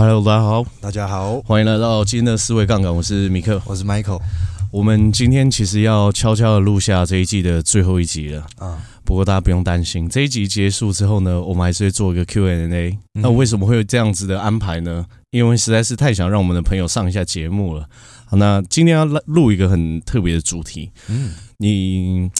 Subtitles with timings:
[0.00, 2.94] Hello，大家好，大家好，欢迎来到今天的思维杠杆。
[2.94, 4.20] 我是米克，我是 Michael。
[4.70, 8.78] 我们今天其实要悄悄的录下这一季的最后一集了啊。
[9.04, 12.96] 不过大家不用担心，这一集结束之后呢，我们还是会做一个 Q&A。
[13.14, 15.04] 那为什么会有这样子的安排呢？
[15.32, 17.84] 因为实在是太想让我们的朋友上一下节目了。
[18.26, 20.92] 好，那今天要录一个很特别的主题。
[21.08, 22.30] 嗯，你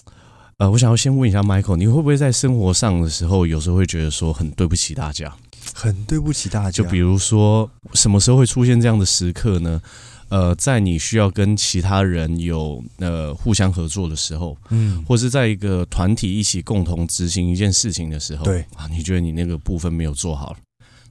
[0.59, 5.35] 呃，我想要先问一下 Michael，你会不会在生活上的时候，有时候会觉得说很对不起大家？
[5.79, 6.71] 很对不起大家。
[6.73, 9.81] 就比如说，什么时候会出现这样的时刻呢？
[10.29, 20.55] 呃，在你需要跟其他人有呃互相合作的时候，嗯，或是在一个团体一起共同执行一件事情的时候，对啊，你觉得你那个部分没有做好，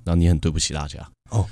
[0.03, 0.99] 然后你很对不起大家。
[1.29, 1.47] 哦，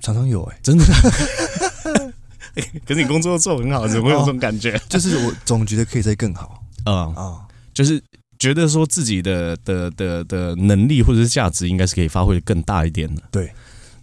[0.00, 0.84] 常常有哎、欸，真的。
[2.84, 4.76] 可是你工作做很好，怎么会有这种感觉？
[4.76, 6.62] 哦、就是我总觉得可以再更好。
[6.84, 7.40] 啊啊、嗯嗯，
[7.72, 8.00] 就是。
[8.40, 13.22] 觉得说自己的的的的能力或者是价值应该是可以发挥的更大一点的。
[13.30, 13.52] 对，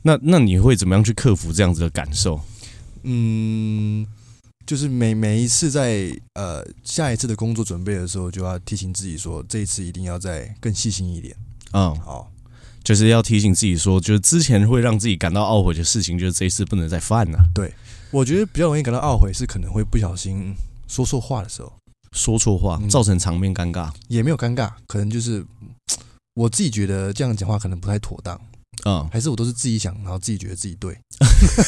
[0.04, 2.40] 那那你会怎么样去克服这样子的感受？
[3.02, 4.06] 嗯，
[4.66, 11.36] 就是每每一次在呃下一次的工作准备的时候，就要提醒自己说，这一次一定要再更细心一点。
[11.74, 12.32] 嗯，好，
[12.84, 17.40] 就是要提醒自己说，就是之前会让自己感到懊悔的事情，就是这一次不能再犯了。
[17.56, 17.74] 对，
[18.12, 20.54] 我觉得比较容易感到懊悔是可能会不小心
[20.88, 21.74] 说错话的时候。
[22.18, 25.46] 说错话，造成场面尴尬，也没有尴尬，可能就是
[26.34, 28.40] 我自己觉得这样讲话可能不太妥当，
[28.86, 30.98] 嗯，还是我都是自己想，然后自己觉得自己对，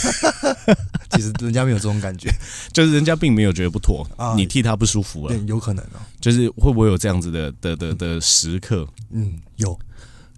[1.12, 2.30] 其实人家没有这种感觉，
[2.74, 8.88] 就是人家并没有觉得不妥，你替他不舒服了，对，有可能哦，就是会不会有这样子的的的的时刻？
[9.12, 9.78] 嗯，有，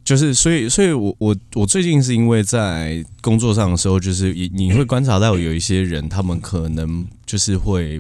[0.03, 7.99] 就是所以，所以我我我最近是因为在工作上的时候，就是你你会观察到有一些人，他们可能就是会。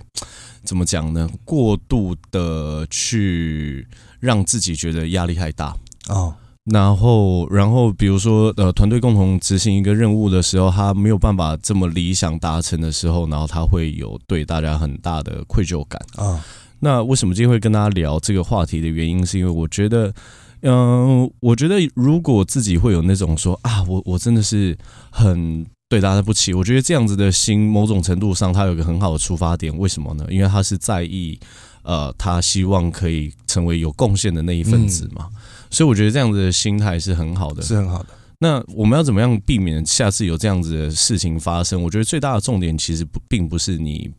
[0.63, 1.29] 怎么讲呢？
[1.43, 3.87] 过度的去
[4.19, 5.75] 让自己觉得压力太大
[6.07, 6.33] 哦，
[6.65, 16.43] 然后，然后比如说，呃，团队共同执行一个任务的时候，他没有办法这么理想达成的时候，然后他会有对大家很大的愧疚感啊。
[16.79, 20.13] 那为什么今天会跟大家聊这个话题的原因，是因为我觉得，
[20.61, 24.77] 嗯，我觉得如果自己会有那种说啊，我我真的是
[25.09, 25.65] 很。
[25.91, 29.77] 对大家不起，我觉得这样子的心，某种程度上，他有一个很好的出发点。
[29.77, 30.25] 为什么呢？
[30.29, 31.37] 因为他是在意，
[31.83, 35.27] 呃，他希望可以成为有贡献的那一份子嘛。
[35.33, 38.07] 嗯、所以我觉得这样子的心态是很好的，是很好的。
[38.39, 41.83] 那我们要怎么样避免下次有这样子的事情发生？
[41.83, 44.09] 我觉得最大的重点其实不并不是你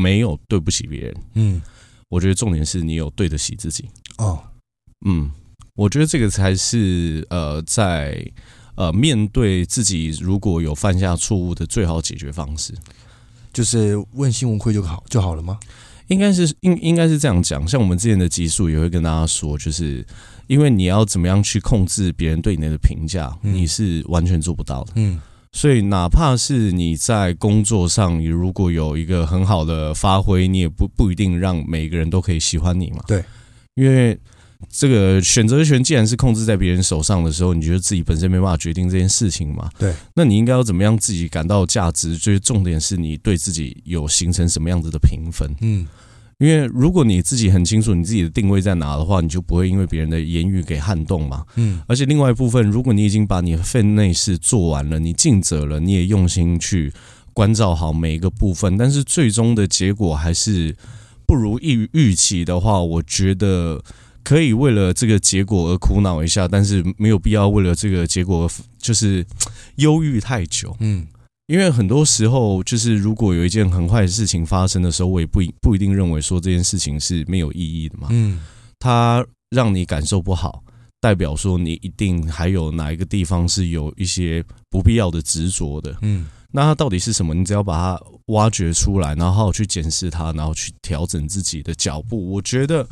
[0.00, 1.60] 没有对不起别人，嗯，
[2.08, 3.88] 我觉得重点是你有对得起自己。
[4.18, 4.38] 哦，
[5.04, 5.28] 嗯，
[5.74, 8.24] 我觉得这个才是呃在。
[8.78, 12.72] 呃，面对自己如果有犯下错误的最好解决方式，
[13.52, 15.58] 就是问心无愧就好就好了吗？
[16.06, 17.66] 应该是应应该是这样讲。
[17.66, 20.06] 像我们之前的集数也会跟大家说，就是
[20.46, 24.92] 因为你要怎么样去控制别人对你的评价，你是完全做不到的。
[24.94, 33.02] 嗯，所以哪怕是你在工作上，你如果有一个很好的发挥，你也不不一定让每个人都可以喜欢你嘛。
[33.08, 33.24] 对，
[33.74, 34.16] 因为。
[34.68, 39.70] 这个选择权既然是控制在别人手上的时候，你觉得自己本身没办法决定这件事情嘛？
[39.78, 42.18] 对，那你应该要怎么样自己感到价值？
[42.18, 45.48] 就是重点是你对自己有形成什么样子的评分？
[45.60, 45.86] 嗯，
[46.38, 51.44] 因为如果你自己很清楚你自己的定位在哪的话，你就不会因为别人的言语给撼动嘛。
[51.54, 56.92] 嗯，而且另外一部分，如果你已经把你的分内事做完了，你尽责了，你也用心去
[57.32, 60.76] 关照好每一个部分，但是最终的结果还是
[61.26, 63.80] 不如预预期的话，我觉得。
[64.28, 68.46] 可以为了这个结果而苦恼一下，但是没有必要为了这个结果
[68.76, 69.24] 就是
[69.76, 70.76] 忧郁太久。
[70.80, 71.06] 嗯，
[71.46, 78.08] 因为很多时候，就是如果有一件很坏的事情发生的时候，我也不不一定认为说这件事情是没有意义的嘛。
[78.10, 78.38] 嗯，
[78.78, 80.62] 它让你感受不好，
[81.00, 85.96] 代表说你一定还有哪一个地方是有一些不必要的执着的。
[86.02, 87.32] 嗯，那它到底是什么？
[87.32, 92.30] 你只要把它挖掘出来，然后去检视它，然后去调整自己的脚步。
[92.30, 92.86] 我觉得。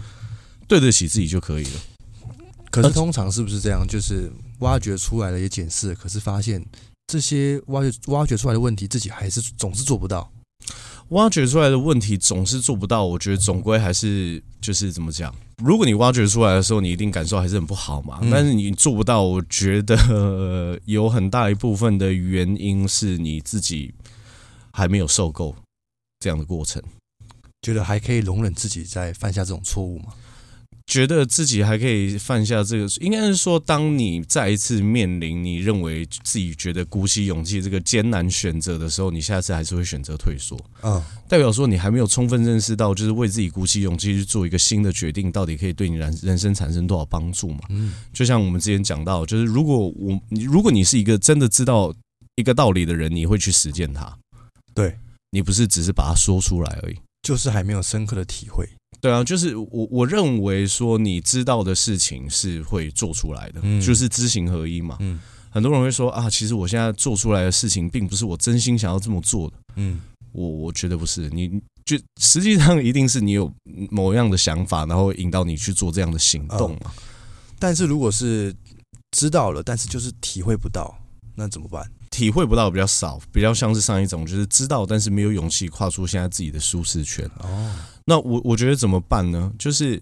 [0.66, 1.80] 对得起自己就可以了。
[2.70, 3.86] 可是通常是不是这样？
[3.86, 6.64] 就是挖掘出来了也检视，可是发现
[7.06, 10.30] 这些挖掘挖掘出来的问题，自己还是总是做不到。
[11.10, 15.32] 挖掘出来的问题总是做不到，我觉得总归还是就是怎么讲？
[15.62, 18.18] 如果你挖掘出来的时候，你一定感受还是很不好嘛。
[18.22, 23.94] 嗯、但是你做不到，我觉得有很大一部分的原因是你自己
[24.72, 25.54] 还没有受够
[26.18, 26.82] 这样的过程，
[27.62, 30.12] 觉得还可以容忍自己在犯下这种错误吗？
[30.86, 40.56] 觉得自己还可以犯下这个，应该是说，当你再一次面临你认为自己觉得鼓起勇气这个艰难选择的时候，你下次还是会选择退缩。
[40.82, 47.60] 嗯，代表说你还没有充分认识到，就是为自己鼓起勇气去做一个新的决定，到底可以对你人人生产生多少帮助嘛？
[47.70, 51.92] 嗯，就像我们之前讲到，就是如果我如果你是一个真的知道
[52.36, 54.16] 一个道理的人，你会去实践它。
[54.72, 54.96] 对，
[55.32, 58.68] 你不是只是把它说出来而已，就是还没有深刻的体会。
[59.00, 64.96] 对啊，就是我我认为说你知道的事情是会做出来的，嗯、就是知行合一嘛。
[65.00, 65.20] 嗯，
[65.50, 69.56] 很多人会说啊，其实我现在做出来的事情并不是我真心想要这么做的。
[69.76, 70.00] 嗯，
[70.32, 73.52] 我我觉得不是，你就实际上一定是你有
[73.90, 76.92] 某样的想法，然后引导你去做这样的行动嘛。
[76.96, 77.02] 嗯、
[77.58, 78.54] 但是如果是
[79.12, 80.99] 知道了，但是就是体会不到，
[81.34, 81.88] 那怎么办？
[82.10, 87.28] 体会不到比较少，比较像是上一种，就是知道但是没有勇气跨出现在自己的舒适圈。
[87.40, 87.70] 哦。
[88.06, 89.52] 那我我觉得怎么办呢？
[89.58, 90.00] 就是，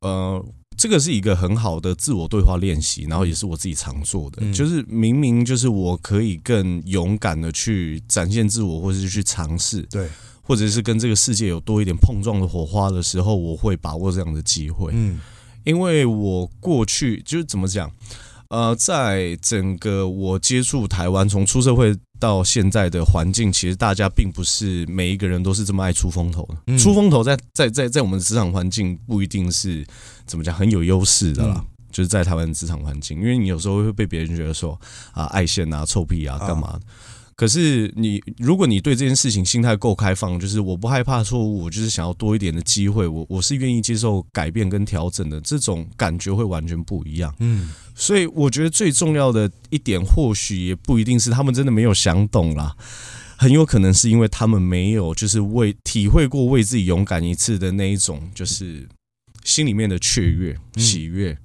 [0.00, 0.42] 呃，
[0.76, 4.38] 这个是一个很好的自我对话练习，然后也是我自己常做的。
[4.40, 10.08] 嗯、就是明明就是我可以更勇敢的去展现自我，或者是去尝试，对，
[10.42, 14.92] 或者是跟这个世界有多一点碰撞的火花的时候，我会把握这样的机会。
[14.94, 15.18] 嗯，
[15.64, 17.90] 因为我过去就是怎么讲？
[18.50, 26.56] 呃，在整个我接触台湾，从出社会到现在的环境，其实大家并不是每一个人都是这么爱出风头的。
[26.68, 29.86] 嗯、出风头在在在在我们的职场环境不一定是
[30.24, 34.80] 怎么讲很有优势的啦，嗯、就是在台湾职场环境，因为你有时候会被别人觉得说
[35.12, 36.68] 啊爱现啊臭屁啊干嘛。
[36.68, 36.80] 啊
[37.36, 47.34] 可是你，如果你对这件事情心态够开放，就是我不害怕错误，我就是想要多一点的机会，我我是愿意接受改变跟调整的，这种感觉会完全不一样。
[47.40, 52.76] 嗯，所以我觉得最重要的一点，或许也不一定是他们真的没有想懂啦，
[53.36, 58.88] 很有可能是因为他们没有就是为体会过为自己勇敢一次的那一种，就是
[59.42, 61.36] 心里面的雀跃喜悦。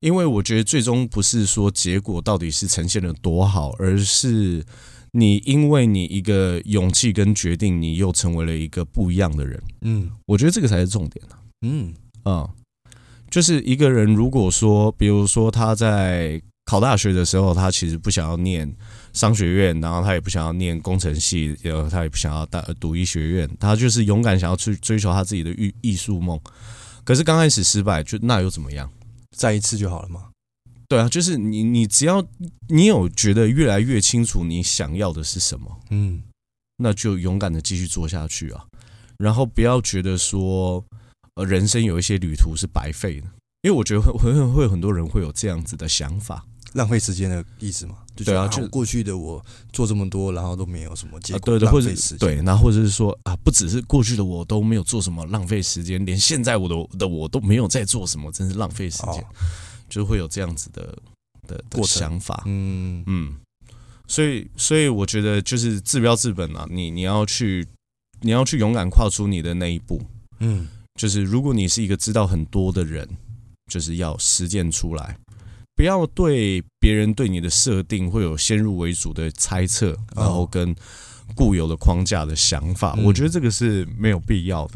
[0.00, 4.64] 因为我觉得最终不是说结果到底是呈现的多好，而是。
[5.12, 9.62] 你因为你一个勇气跟决定，你又成为了一个不一样的人。
[9.82, 11.38] 嗯，我觉得这个才是重点啊。
[11.62, 11.94] 嗯
[12.24, 12.48] 啊，
[13.30, 18.70] 就是一个人如果说，比如说他在考大学的时候，他其实不想要念
[19.12, 26.38] 商学院，然后他也不想要念工程系，然后他也不想要大读医学院，他就是勇敢想要去追求他自己的艺艺术梦。
[27.04, 28.90] 可是刚开始失败，就那又怎么样？
[29.36, 30.24] 再一次就好了吗？
[30.88, 32.24] 对啊，就是你，你只要
[32.68, 36.22] 你有觉得越来越清楚你想要的是什么，嗯，
[36.76, 38.64] 那就勇敢的继续做下去啊，
[39.18, 40.84] 然后不要觉得说，
[41.34, 43.26] 呃，人生有一些旅途是白费的，
[43.62, 46.44] 因为我觉得会会会有很多人会有这样子的想法，
[46.74, 47.96] 浪费时间的意思嘛？
[48.24, 59.22] 对啊，就过去的我做这么多，然后都没有什么结果，对对，或者对，那或者是说啊，不只是过去的我都没有做什么，浪费时间，连现在我的的我都没有在做什么，真是浪费时间。
[59.88, 60.96] 就会有这样子的
[61.46, 63.02] 的的想法，嗯。
[63.06, 63.34] 嗯，
[64.06, 67.66] 所以所以我觉得就是治标治本啊，你你要去
[68.20, 70.00] 你要去勇敢跨出你的那一步，
[70.40, 70.66] 嗯，
[71.00, 73.08] 就是如果你是一个知道很多的人，
[73.70, 75.16] 就是要实践出来，
[75.74, 80.74] 不要对别人对你的设定会有先入为主的猜测，然后跟
[81.34, 84.74] 固有的框架的想法，我觉得这个是没有必要的，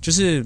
[0.00, 0.44] 就是。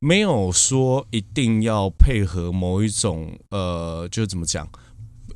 [0.00, 4.68] 没有说一定要配合某一种呃，就怎么讲？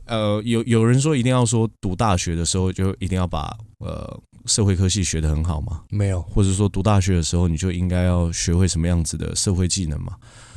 [0.04, 5.82] 呃，有有人说一定要说读大学的时候就一定要把呃社会科系学得很好吗？
[5.88, 10.16] 没有，或者说读大学的时候你就应该要学会什么样子的社会技能吗？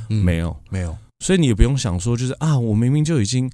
[0.10, 0.96] 嗯，没有，没有。
[1.20, 3.50] 所以你也不用想说，就是啊，我明明就已经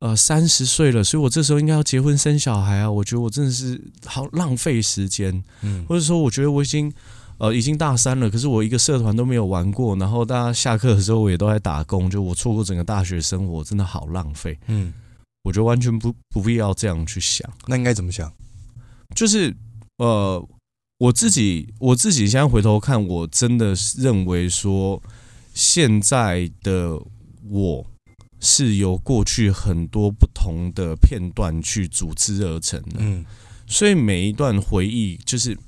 [0.00, 2.90] 呃三十岁了，所以我这时候应该要结婚生小孩啊。
[2.90, 6.92] 我觉得我真的是好浪费时间，嗯，或者说我觉得我已经。
[7.38, 14.56] 呃，已经大三了，可是我一个社团都没有玩过，然后大家下课的时候我也都在打工，就我错过整个大学生活，真的好浪费。
[14.68, 14.92] 嗯，
[15.42, 17.48] 我觉得完全不不必要这样去想。
[17.66, 18.32] 那应该怎么想？
[19.16, 19.52] 就是
[19.98, 20.48] 呃，
[20.98, 25.02] 我自己我自己现在回头看，我真的认为说，
[25.52, 26.96] 现在的
[27.50, 27.84] 我
[28.38, 32.98] 是由过去很多不同的片段去组织而成的。
[32.98, 33.24] 嗯，
[33.66, 35.58] 所以每一段回忆就是。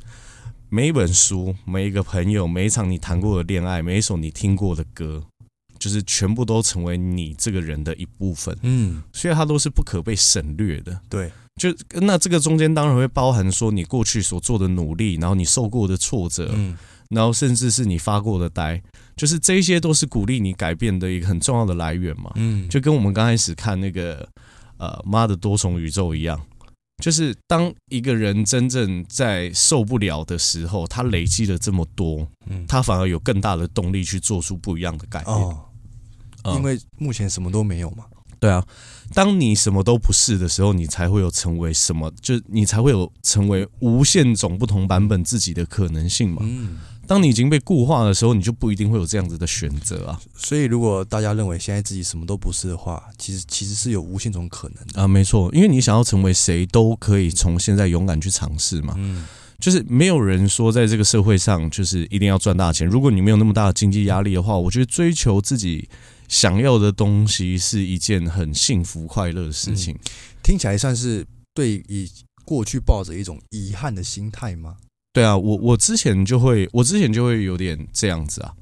[0.77, 5.25] 每一本书，每一个朋友，每一场你谈过的恋爱，每一首你听过的歌，
[5.79, 8.55] 就是全部都成为你这个人的一部分。
[8.61, 11.01] 嗯，所以它都是不可被省略的。
[11.09, 16.77] 对，就那这个中间当然会包含说你过去所做的努力，然后你受过的挫折，嗯，
[17.09, 18.79] 然后甚至是你发过的呆，
[19.17, 24.29] 就是这些都是鼓励你改变的一个很重要的来源嘛，嗯，就跟我们刚开始看那个
[24.77, 26.39] 呃妈的多重宇宙一样，
[27.07, 35.67] 就是当一个人真正在受不了的时候，他累积了这么多，嗯，他反而有更大的动力去做出不一样的改变，哦，
[36.57, 38.07] 因为目前什么都没有嘛。
[38.47, 38.65] 对啊，
[39.13, 46.43] 当你什么都不是的时候，你才会有成为什么，就你才会有成为无限种不同版本自己的可能性嘛。
[46.45, 50.21] 嗯，当你已经被固化的时候，你就不一定会有这样子的选择啊。
[50.37, 55.09] 所以，如果大家认为现在自己什么都不是的话，其实其实是有无限种可能的啊。
[55.09, 58.95] 没错，因为你想要成为谁，都可以从现在勇敢去尝试嘛。
[58.97, 59.25] 嗯，
[59.59, 62.87] 就是没有人说在这个社会上就是一定要赚大钱。
[62.87, 65.89] 如果你没有那么大的经济压力的话，我觉得追求自己。
[66.29, 70.01] 想要的东西是一件很幸福快乐的事情，嗯，
[70.43, 72.11] 听起来算是对以
[72.45, 74.77] 过去抱着一种遗憾的心态吗？
[75.13, 78.53] 对啊，我我之前就会，我之前就会有点这样子啊，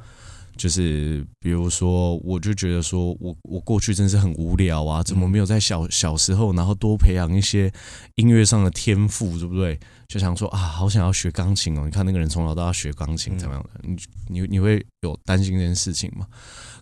[0.57, 7.73] 就是比如说，我就觉得说我我过去真是很无聊啊，怎么没有在小小时候，然后多培养一些
[8.15, 9.79] 音乐上的天赋，对不对？
[10.07, 11.83] 就想说啊，好想要学钢琴哦！
[11.85, 13.81] 你看那个人从小到大学钢琴，怎么样的？
[13.83, 13.97] 你
[14.29, 16.25] 你你会有担心这件事情吗？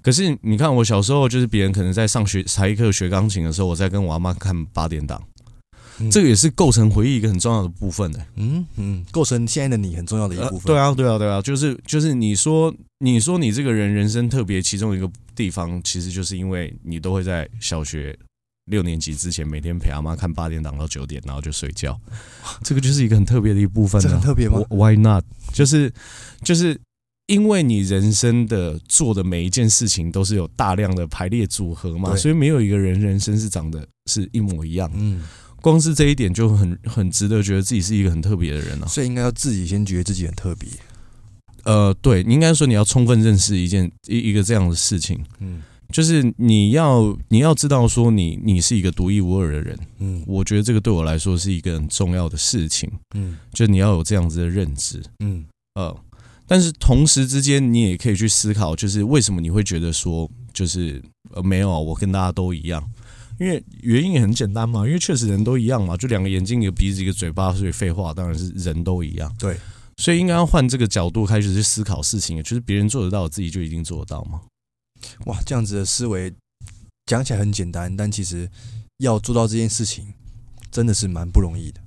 [0.03, 5.23] 可是你看，我小时候就是别人可能在上学才艺课学钢琴的时候，我在跟我阿妈看八点档，
[6.01, 8.27] 嗯、这个也是构成回忆一个很重要的部分的。
[8.35, 10.63] 嗯嗯，构成现在的你很重要的一部分。
[10.67, 18.19] 对啊对啊对啊，就是就是你说你说你这个人人生特别其中一个地方，其实就是因为你都会在小学
[18.67, 21.97] 六年级之前每天陪阿妈看八点档到九点，然后就睡觉。
[22.65, 24.03] 这个就是一个很特别的一部分。
[24.03, 25.25] 很特别吗？Why not？
[25.53, 25.93] 就是
[26.43, 26.77] 就是。
[27.27, 34.91] 因为你人生的做的每一件事情都是有大量的排列组合嘛，所以没有一个人人生是长得是一模一样。
[34.95, 35.23] 嗯，
[35.61, 38.89] 光是这一点就很很值得觉得自己是一个很特别的人了。
[38.89, 40.69] 所以应该要自己先觉得自己很特别。
[41.63, 45.25] 呃，对，你应该说你要充分认识一件一一个这样的事情。
[45.39, 45.63] 嗯，
[45.93, 49.79] 就是你要你要知道说你你是一个独一无二的人。
[50.01, 52.91] 嗯，我觉得这个对我来说是一个很重要的事情。
[53.15, 55.01] 嗯，就你要有这样子的认知。
[55.21, 55.45] 嗯，
[55.77, 55.97] 呃。
[56.53, 62.87] 但是同时之间，你也可以去思考，就是为什么你会觉得说，就是呃没有，我跟大家都一样，
[63.41, 69.35] 因为原因也很简单嘛，因为确实人都一样嘛，就两个眼睛、一个鼻子、一个嘴巴，所以废话当然是人都一样。
[69.39, 69.57] 对，
[69.97, 74.43] 所以应该要换这个角度开始去思考事情，就是别人做得到，自己就一定做得到吗？
[75.25, 76.31] 哇，这样子的思维
[77.07, 78.47] 讲起来很简单，但其实
[78.99, 80.05] 要做到这件事情，
[80.71, 81.81] 真的是蛮不容易的，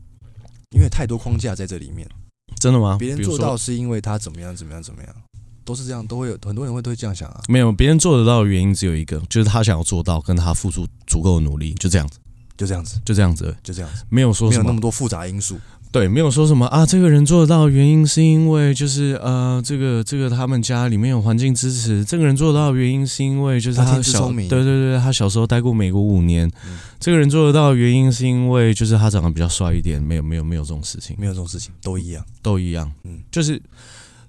[0.71, 2.09] 因为太多框架在这里面。
[2.59, 2.97] 真的吗？
[2.99, 5.15] 别人做到是因为他怎么样怎么样怎么样，
[5.63, 7.41] 都是这样，都会有很多人会都会这样想啊。
[7.47, 12.17] 没有，别人做得到的原因只有一个，就是他想要做到，跟他付出足够的努力，就这样子，
[12.57, 15.59] 就这样子，就这样子，就这样子，没有说什么没有那么多复杂因素。
[15.95, 22.03] 对，没有说什么啊，这个人做得到的原因是因为就是呃，这个这个他们家里面有环境支持。
[22.03, 26.51] 这个人做得到的原因是因为就是他小，对对对，他小时候待过美国五年。
[26.67, 30.03] 嗯、这个人做得到的原因是因为就是他长得比较帅一点。
[30.03, 32.91] 没有没有没有这种事情，没有这种事情，都一样，都一样。
[33.05, 33.57] 嗯，就是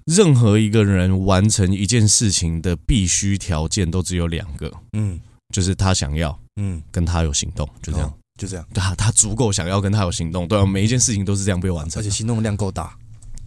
[0.05, 5.19] 任何一个人完成一件事情的必须条件都只有两个，嗯，
[5.53, 8.07] 就是他想要，嗯，跟他有行动，就这样。
[8.07, 12.95] 哦就这样，对啊他足够想要跟他有行动，对啊，每一件事情都是这样被完成，而且行动量够大，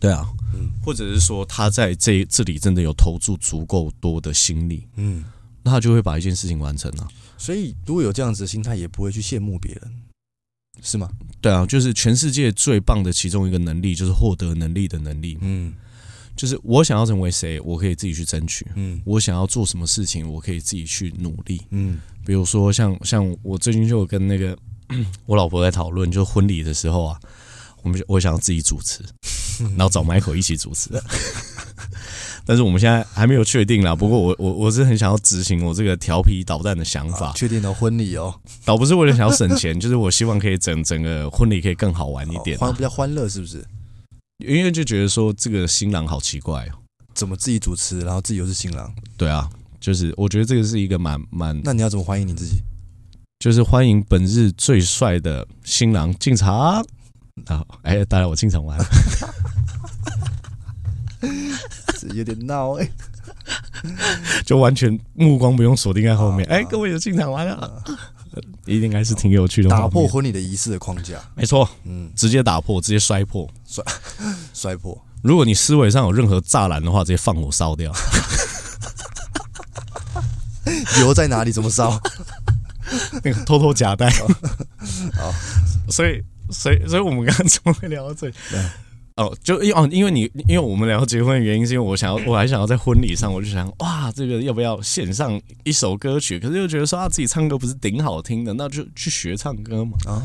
[0.00, 5.24] 对啊，嗯，或者是说他在这这里真的有投注足够多的心力，嗯，
[5.62, 7.08] 那他就会把一件事情完成了。
[7.38, 9.92] 所以如果有这样子的心态，也不会去羡慕别人，
[10.82, 11.08] 是吗？
[11.40, 15.72] 对啊，就是全世界最棒的其中一个能力，就是获得能力的能力，嗯。
[16.36, 18.66] 就是我想要成为谁，我可以自己去争取。
[18.74, 21.60] 嗯，我想要做什么事情，我可以自己去努力。
[21.68, 24.56] 嗯，比如说像像我最近就有跟那个
[25.26, 27.20] 我老婆在讨论，就婚礼的时候啊，
[27.82, 29.02] 我们我想要自己主持，
[29.76, 30.90] 然后找 Michael 一起主持。
[32.46, 33.94] 但是我们现在还没有确定啦。
[33.94, 37.32] 不过我我我是很想要执行我这个调皮捣蛋的想法。
[37.36, 43.64] 确定的婚礼哦，倒不是为了想要省钱， 就是我希望可以整整个婚礼可以更好玩一点，欢比较欢乐，是不是？
[44.44, 46.72] 因为就觉得说这个新郎好奇怪哦，
[47.14, 48.92] 怎么自己主持，然后自己又是新郎？
[49.16, 51.60] 对啊，就是我觉得这个是一个蛮蛮……
[51.62, 52.60] 那你要怎么欢迎你自己？
[53.40, 56.84] 就是欢迎本日最帅的新郎进场啊！
[57.80, 58.78] 哎，当然我进场玩，
[62.12, 62.86] 有点闹哎，
[64.44, 66.46] 就完全目光不用锁定在后面。
[66.50, 67.82] 哎，各位有进场玩了。
[68.66, 73.82] 一定还是挺有趣的，打破婚礼的仪式的框架，没错，嗯，直接打破，直接摔破，摔
[74.52, 75.02] 摔破。
[75.22, 77.90] 如果你思维上有任何栅栏的话，直接放火烧掉。
[81.00, 81.50] 油在哪里？
[81.50, 81.98] 怎么烧？
[83.24, 84.10] 那个偷偷夹带。
[85.14, 85.32] 好，
[85.90, 88.34] 所以所以，所以我们刚刚怎么会聊到这里？
[89.16, 96.38] 哦，就因哦，因为你，因为我们聊结婚的原因，是因为我想要，我还想要在婚礼上，我就想，哇，这个要不要献上一首歌曲？
[96.40, 99.98] 可是又觉得说，啊自己唱歌不是顶好听的，那就去学唱歌嘛。
[100.06, 100.22] 啊，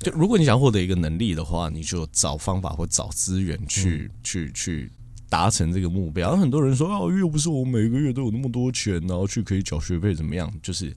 [0.00, 4.90] 就如果你想获得一个能力的话，你就找方法或找资源去、嗯、去去
[5.28, 6.36] 达成这个目标。
[6.36, 10.52] 很多人说，哦，又不是我每个月都有那么多钱，然后去可以缴学费怎么样？
[10.60, 10.92] 就是。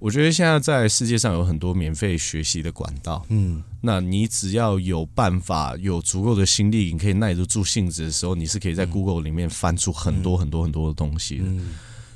[0.00, 11.44] 我觉得现在在世界上有很多免费学习的管道，嗯，那你只要有办法，有足够的心力，你可以耐得住性子的时候，你是可以在 Google 里面翻出很多很多很多的东西的。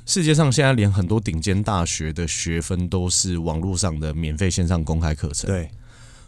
[0.07, 5.69] 世界上现在连很多顶尖大学的学分都是网络上的免费线上公开课程，对，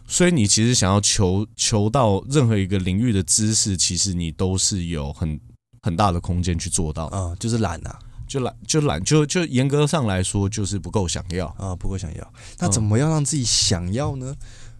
[0.06, 5.40] 所以你其实想要求求到任何一个领域的知识，其实你都是有很
[5.82, 7.98] 很大的空间去做到啊，就是懒啊。
[8.28, 12.32] 就懒就懒就就严格上来说，就是不够想要啊，不够想要。
[12.58, 14.36] 那怎么样让自己想要呢？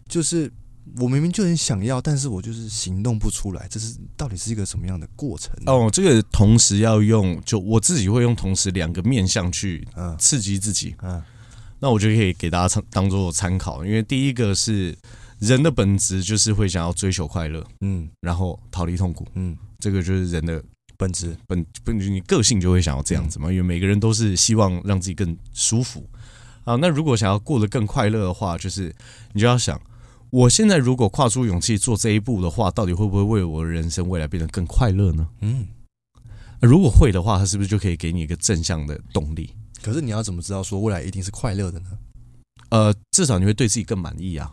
[0.07, 0.53] 就是
[0.97, 5.53] 我明明就很想要，但是我就是行动不出来，这是到底是一个什么样的过程？
[5.67, 9.87] 哦，这个同时要用，就我自己会用同时两个面向去
[10.19, 10.95] 刺激自己。
[11.03, 11.23] 嗯，
[11.81, 14.97] 那我就可以给大家参当做参考，因为第一个是
[15.39, 20.63] 人的本质就是会想要追求快乐，嗯，然后逃离痛苦，嗯，这个就是人的。
[20.99, 26.05] 本质本本你个性就会想要这样子嘛，因为每个人都是希望让自己更舒服
[26.65, 26.75] 啊。
[26.77, 28.95] 那如果想要过得更快乐的话，就是
[29.33, 29.81] 你就要想，
[30.31, 35.29] 我现在如果跨出勇气做这一步的话，到底会不会为我的人生未来变得更快乐呢？
[35.41, 35.69] 嗯，
[36.61, 39.55] 如果会的话，它是不是就可以给你一个正向的动力？
[39.81, 41.91] 可是你要怎么知道说未来一定是快乐的呢？
[42.71, 44.53] 呃，至少你会对自己更满意啊。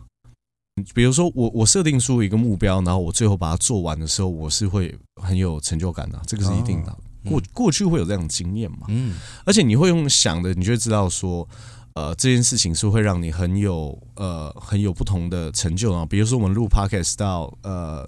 [0.93, 6.93] 比如说我我设定出一个目标，然后我最后把它做完的时候，我是会很有成就感的，这个是一定的。
[7.23, 8.79] 过过去会有这样的经验嘛？
[8.89, 9.15] 嗯，
[9.45, 11.47] 而且你会用想的，你就会知道说，
[11.93, 16.05] 呃，这件事情是会让你很有呃很有不同的成就啊。
[16.05, 18.07] 比如说我们录 Podcast 到呃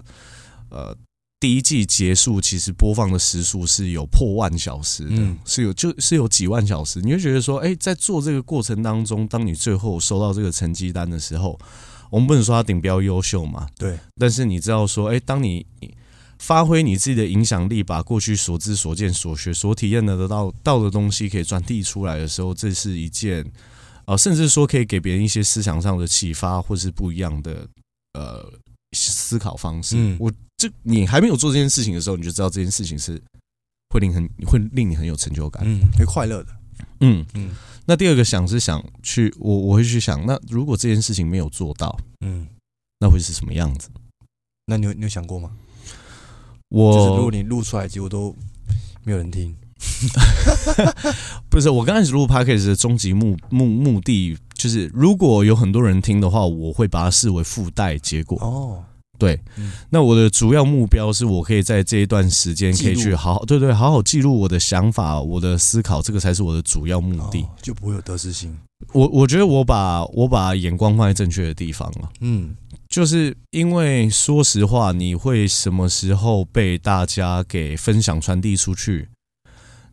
[0.70, 0.96] 呃
[1.40, 11.58] 第一季结束，其实播放的时数是有破万小时的，是有就是有几万小时，你会觉得说，哎，在做这个过程当中，当你最后收到这个成绩单的时候。
[12.10, 13.68] 我们不能说他顶标优秀嘛？
[13.78, 13.98] 对。
[14.16, 15.66] 但是你知道说，哎，当你
[16.40, 23.44] 发挥你自己的影响力，把过去所知、所见、所学、所体验的得到到的东西，可以传递出来的时候，这是一件
[24.06, 27.68] 啊、呃，甚至说可以给别人一些思想上的启发，或是不一样的
[28.14, 28.48] 呃
[28.94, 29.96] 思考方式。
[29.98, 30.16] 嗯。
[30.20, 33.22] 我这你还没有做这件事情的时候，你就知道这件事情是
[33.90, 36.57] 会令很会令你很有成就感，嗯，会快乐的。
[37.02, 37.52] 嗯嗯。
[37.86, 42.48] 那第二个想是想去我我会去想，那如果这件事情没有做到，嗯，
[43.00, 43.90] 那会是什么样子？
[44.66, 45.52] 那你有你有想过吗？
[46.70, 48.36] 我就是如果你录出来结果都
[49.04, 49.56] 没有人听，
[51.50, 58.84] 不是我刚开始录 Podcast 的终极目目目的就是，如果有很多人听的话，我会把它视为附带结果哦。
[59.18, 59.40] 对，
[59.90, 68.58] 那我的主要目标是我可以在这一段时间可以去好好对对好好记录我的想法、我的思考，这个才是我的主要目的，就不会有得失心。
[68.94, 72.56] 我我觉得我把我把眼光放在正确的地方了，嗯，
[72.88, 79.10] 就是因为说实话，你会什么时候被大家给分享传递出去？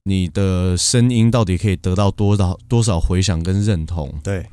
[0.04, 4.12] 你的声音到底可以得到多少多少回响跟认同？
[4.22, 4.44] 对，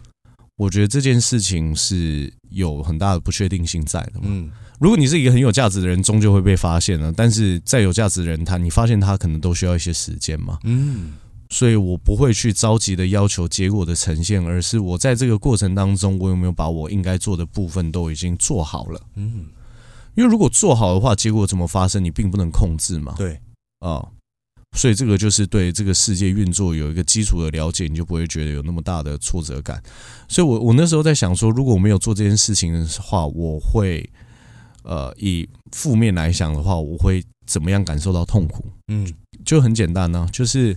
[0.62, 4.48] 我觉得这件事情是有很大的不确定性在的，嗯。
[4.80, 7.12] 如果你是一个很有价值的人，终究会被发现了。
[7.12, 10.60] 但是再有价值的人，他你发现他可能都需要一些时间嘛。
[10.64, 11.14] 嗯，
[11.50, 19.02] 所以我不会去着急的要求结果的呈现，而是我在这个过程当中，我有没有把我应该做的部分都已经做好了。
[19.16, 19.48] 嗯，
[20.14, 23.16] 因为如果做好的话，结果怎么发生，你并不能控制嘛。
[23.18, 23.40] 对，
[23.80, 24.08] 啊，
[24.78, 29.82] 所以这个就是对这个世界运作有一个基础的了解，你就不会觉得有那么大的挫折感。
[30.28, 34.10] 所以我我那时候在想说，如果我没有做这件事情的话，我会。
[34.84, 38.66] 呃，以负面来想的话，我会怎么样感受到痛苦？
[38.88, 39.08] 嗯，
[39.46, 40.76] 就很简单呢、啊，就是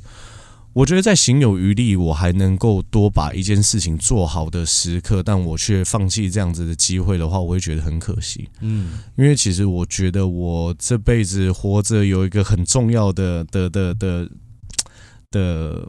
[0.74, 8.48] 我觉得在行有余力，我还能够多把一件事情做好的时刻，但我却放弃这样子的机会的话，我会觉得很可惜。
[8.60, 14.28] 嗯，因为其实我觉得我这辈子活着有一个很重要的的的的
[15.30, 15.88] 的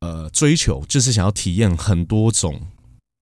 [0.00, 2.58] 呃追求，就是想要体验很多种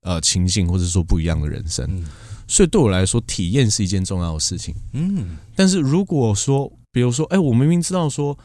[0.02, 1.84] 呃情境，或者说不一样的人生。
[1.90, 2.06] 嗯
[2.52, 4.74] 所以对我来说，体验是一件重要的事情。
[4.92, 8.36] 嗯，但是如果说，比如说，哎，我明明知道说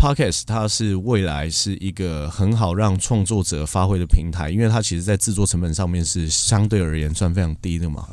[0.00, 8.08] Podcast 它是未来是一个很好让创作者发挥的平台，因为它其实在制作成本上面是相对而言算非常低的嘛。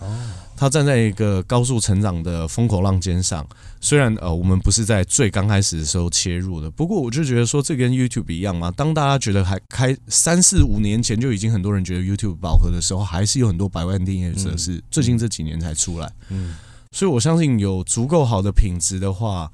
[0.57, 3.47] 它站在一个高速成长的风口浪尖上，
[3.79, 8.69] 虽然呃我们不是在最刚开始的时候切入的，不过我就觉得说这跟 YouTube 一样嘛。
[8.69, 16.11] 当大家觉得还开三四五年前就已经很多人觉得 YouTube 饱和的时候，还是有很多百万订阅者是最近这几年才出来。
[16.31, 16.55] 嗯，
[16.91, 19.49] 所以我相信有足够好的品质的话。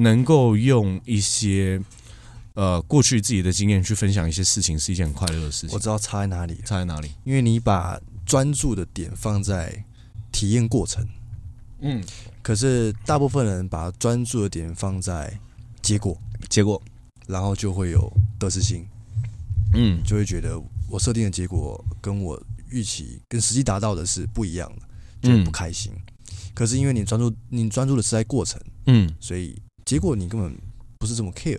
[0.00, 1.78] 能够用一些
[2.54, 5.70] 呃过去自己的经验去分享一些事情，是一件很快乐的事情。
[5.74, 7.10] 我知道差在哪里，差在哪里？
[7.24, 9.84] 因为你把专注的点放在
[10.32, 11.06] 体验过程，
[11.80, 12.02] 嗯，
[12.40, 15.38] 可是大部分人把专注的点放在
[15.82, 16.80] 结果，结果，
[17.26, 18.86] 然后就会有得失心，
[19.74, 20.58] 嗯，就会觉得
[20.88, 24.70] 我设定的结果跟我预期跟实际达到的是不一样
[25.20, 25.92] 的，就不开心。
[25.94, 26.02] 嗯、
[26.54, 29.60] 可是因为你专注，你专注的是在过程，嗯，所以。
[29.90, 30.56] 结果你根本
[30.98, 31.58] 不是这么 care，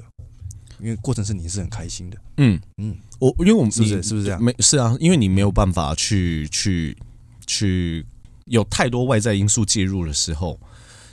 [0.80, 2.18] 因为过程是你是很开心的。
[2.38, 4.42] 嗯嗯，我因为我们是不是是不是这样？
[4.42, 6.98] 没是啊，因为你没有办法去去
[7.46, 8.06] 去
[8.46, 10.58] 有太多外在因素介入的时候，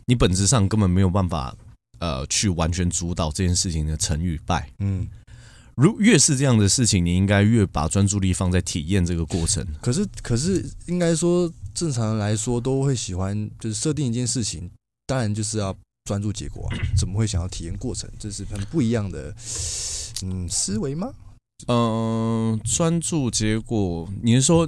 [0.07, 1.53] 你本质上根本没有办法
[1.99, 4.71] 呃去完全主导这件事情的成与败。
[4.79, 5.05] 嗯，
[5.75, 9.67] 如越是这样的事情，你应该越把专注力放在体验这个过程。
[9.83, 14.71] 可是可是应该说正常人来说都会喜欢就是设定一件事情，
[15.05, 15.77] 当然就是要。
[16.09, 18.09] 专注结果啊， 怎么会想要体验过程？
[18.18, 19.35] 这是很不一样的，
[20.25, 21.12] 嗯，思维吗？
[21.66, 24.66] 嗯，专注结果，你是说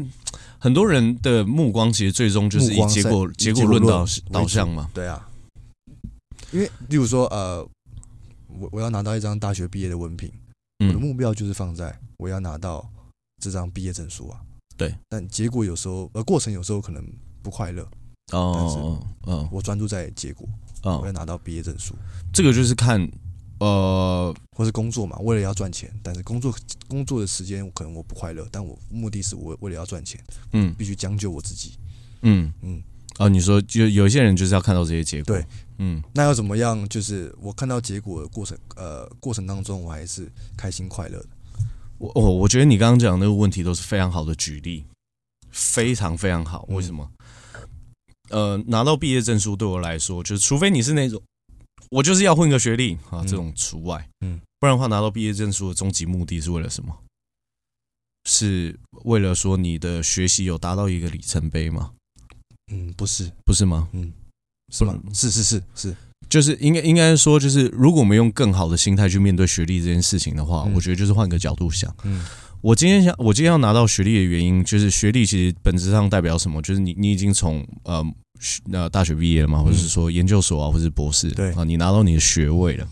[0.58, 4.90] 很多人的目光其实最终就是以结果结果论导导向嘛？
[4.92, 5.26] 对啊，
[6.52, 7.66] 因为例如说，呃，
[8.58, 10.30] 我我要拿到一张大学毕业的文凭，
[10.80, 12.86] 我的目标就是放在我要拿到
[13.42, 14.38] 这张毕业证书啊。
[14.76, 17.02] 对，但结果有时候呃，过程有时候可能
[17.42, 17.88] 不快乐
[18.32, 20.46] 哦，嗯，我专注在结果。
[20.82, 20.98] 啊！
[20.98, 21.94] 我要拿到毕业证书，
[22.32, 23.00] 这个就是看，
[23.58, 26.54] 呃，或是工作嘛，为了要赚钱，但是工作
[26.88, 31.78] 工作的时间可能我不快乐，但我目的是我为了要赚钱，嗯，必须将就我自己，
[32.22, 32.82] 嗯嗯。
[33.18, 35.44] 哦，你说就有一些人就是要看到这些结果，对，
[35.76, 36.88] 嗯，那要怎么样？
[36.88, 41.28] 就是我看到结果的过程，呃，过程当中我还是开心快乐的。
[41.98, 44.86] 我我我觉得你刚刚讲那个问题都是非常好的举例，
[45.50, 46.64] 非常非常好。
[46.70, 47.06] 为什么？
[48.30, 51.20] 呃，拿到毕业证书对我来说，就是除非你是那种，
[51.90, 56.96] 我就是要混个学历啊，这种除外，嗯，不然的话，拿到毕业证书的终极目的是为了什么？
[58.24, 61.92] 是为了说你的学习有达到一个里程碑吗？
[62.72, 63.88] 嗯，不是，不是吗？
[63.92, 64.12] 嗯，
[64.72, 64.98] 是吗？
[65.12, 65.96] 是是是是，
[66.28, 72.24] 就是应该应该说，就是如果我们用更好的心态去面对学历这件事情的话，我觉得就是换个角度想，嗯。
[72.62, 76.60] 我今天想，我今天要拿到学历的原因，就是学历其实本质上代表什么？
[76.60, 78.04] 就是你，你已经从呃
[78.70, 82.86] 呃大学毕业了嘛，或者是说研究所啊，或者是博士，对啊，你拿到你的学位了，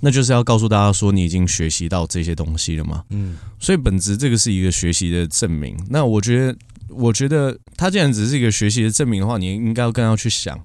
[0.00, 3.04] 那就是要告诉大家说你已经学习到这些东西了嘛。
[3.10, 5.76] 嗯，所以本质这个是一个学习的证明。
[5.88, 6.58] 那我觉得，
[6.88, 10.58] 我觉得他既然只是一个学习的证明的话，你应该要更要去想，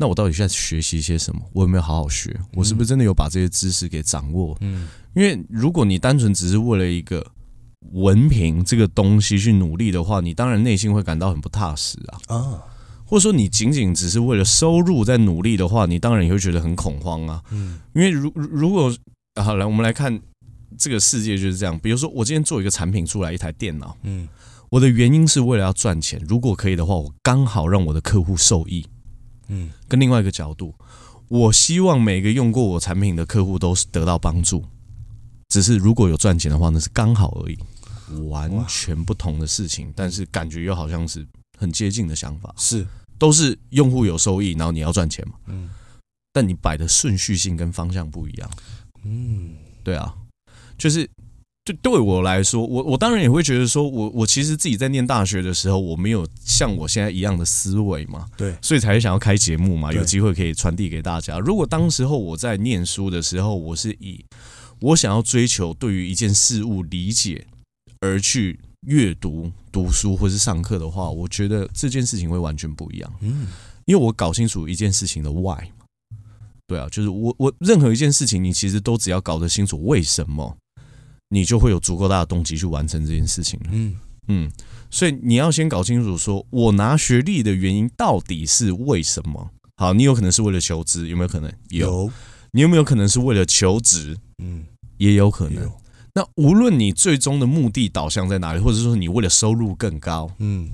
[0.00, 1.42] 那我到底在学习些什么？
[1.52, 2.34] 我有没有好好学？
[2.54, 4.56] 我是不是真的有把这些知识给掌握？
[4.62, 4.88] 嗯。
[5.14, 7.22] 因为如果你单纯只是为了一个
[7.92, 12.34] 文凭这个东西去努力的话，你当然内心会感到很不踏实啊。
[12.34, 12.62] 啊，
[13.04, 17.42] 或者说你仅仅只是为了收入在努力的话，你当然也会觉得很恐慌啊。
[17.50, 18.90] 嗯，因为如如果
[19.34, 20.18] 好来，我们来看
[20.78, 21.78] 这个世界就是这样。
[21.78, 24.26] 比如说，我今天做一个产品出来，一台电脑，嗯，
[24.70, 26.18] 我的原因是为了要赚钱。
[26.26, 28.86] 如果可以的话，我刚好让我的客户受益。
[29.50, 30.74] 嗯，跟另外一个角度，
[31.28, 34.64] 我希望每个用过我产品的客户都是得到帮助。
[35.48, 37.58] 只是如果有赚钱的话，那是刚好而已，
[38.28, 41.26] 完全不同的事情，但是感觉又好像是
[41.58, 42.54] 很接近的想法。
[42.56, 42.86] 是，
[43.18, 45.34] 都是用户有收益，然后你要赚钱嘛。
[45.46, 45.68] 嗯。
[46.32, 48.48] 但你摆的顺序性跟方向不一样。
[49.02, 50.14] 嗯，对啊，
[50.78, 51.10] 就是，
[51.70, 58.26] 就对我来说，我我当然也会觉得说，我我其实自己在念大学的时候，我没有像我现在一样的思维嘛。
[58.36, 58.54] 对。
[58.60, 61.38] 所以才会想要开节目嘛，有机会可以传递给大家。
[61.38, 64.24] 如果当时候我在念书的时候，我是以
[64.80, 67.46] 我想要追求对于一件事物理解
[68.00, 73.12] 而去阅读、读书或是上课的话，我觉得这件事情会完全不一样。
[73.20, 73.46] 嗯，
[73.84, 75.68] 因为我搞清楚一件事情的 why。
[76.66, 80.56] 对啊，就是我我任何一件事情，你其实都只要搞得清楚为什么，
[81.30, 83.58] 你就会有足够大的动机去完成这件事情。
[83.70, 83.96] 嗯
[84.28, 84.52] 嗯，
[84.90, 89.50] 所以你要先搞清楚，说我拿学历的原因到底是为什么？
[89.76, 91.50] 好，你有可能是为了求职，有没有可能？
[91.70, 92.10] 有。
[92.52, 94.16] 你有没有可能是为了求职？
[94.42, 94.66] 嗯。
[94.98, 95.72] 也有可能。
[96.12, 100.68] 那无论你最终的目的导向在哪里，或者说你为了收入更高，嗯，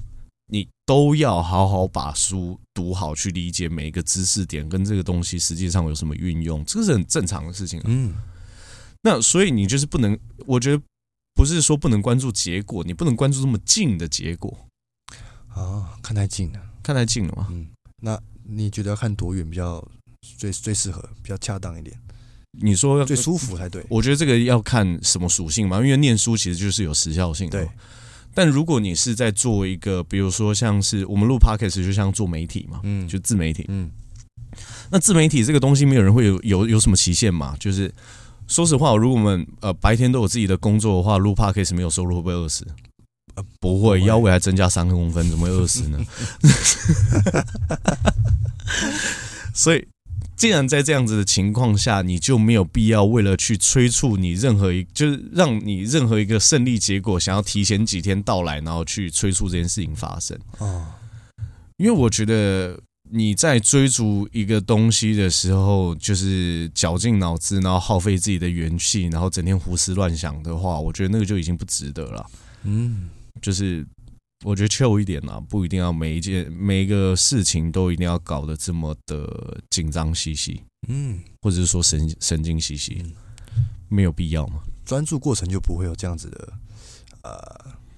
[0.49, 7.81] 你都要好好把书读好，去理解每一个知识点跟这个东西实际上有什么运用，这个是很正常的事情。
[7.85, 8.13] 嗯，
[9.07, 10.83] 那所以你就是不能，我觉得
[11.33, 14.67] 不是说不能关注结果，你不能关注这么近的结果
[15.55, 17.47] 啊，看太近了，看太近了嘛。
[17.53, 17.69] 嗯，
[18.03, 19.81] 那你觉得要看多远比较
[20.37, 21.97] 最最适合，比较恰当一点？
[22.61, 23.87] 你说最舒服才对。
[23.89, 27.65] 我觉得这个要看什么属性嘛，因为念书其实就是有时效性的。
[27.65, 27.71] 对。
[28.35, 33.89] 但如果你是在做一个，比如说像是我们录 podcast 就像做媒体嘛，嗯，就自媒体，嗯，
[34.91, 37.57] 那自媒体这个东西没有人会有有有什么期限嘛？
[37.61, 37.95] 就是
[38.47, 42.67] 说实话，如果我们呃白天都有自己的工作的话，录 podcast 没有收入会不会饿死？
[43.35, 45.99] 呃，不会，腰围还增加三公分，怎么会饿死呢？
[49.55, 49.87] 所以。
[50.37, 60.39] 既然在这样子的情况下，你就没有必要为了去催促你任何一，就是让你任何一个胜利结果想要提前几天到来，然后去催促这件事情发生。
[60.59, 60.89] 哦，
[61.79, 62.79] 因为我觉得
[63.11, 72.27] 你在追逐一个东西的时候，就是绞尽脑汁，然后耗费自己的元气，然后整天胡思乱想的话，我觉得那个就已经不值得了。
[72.65, 73.87] 嗯，就是。
[74.45, 83.03] 我觉得 chill 一点啦，不一定要每一件每一个事情都一定要搞得这么的紧张兮兮，嗯，或者是说神神经兮兮，
[83.89, 84.61] 没有必要嘛。
[84.85, 86.53] 专注过程就不会有这样子的
[87.23, 87.33] 呃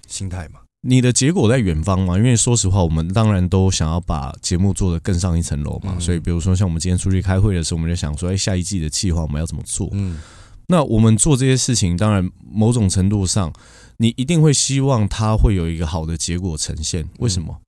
[0.07, 0.61] 心态嘛。
[0.83, 5.95] 你的结果在远方嘛，因为说实话，我们当然都想要把节目做得更上一层楼嘛。
[5.97, 9.89] 嗯、所以，比如说像我们今天出去开会的时候，我们就想说，哎，下一季的计划我们要怎么做？
[9.93, 10.19] 嗯，
[10.69, 13.53] 那我们做这些事情，当然某种程度上。
[14.01, 17.61] 你一定会希望它会有一个好的结果呈现，为什么？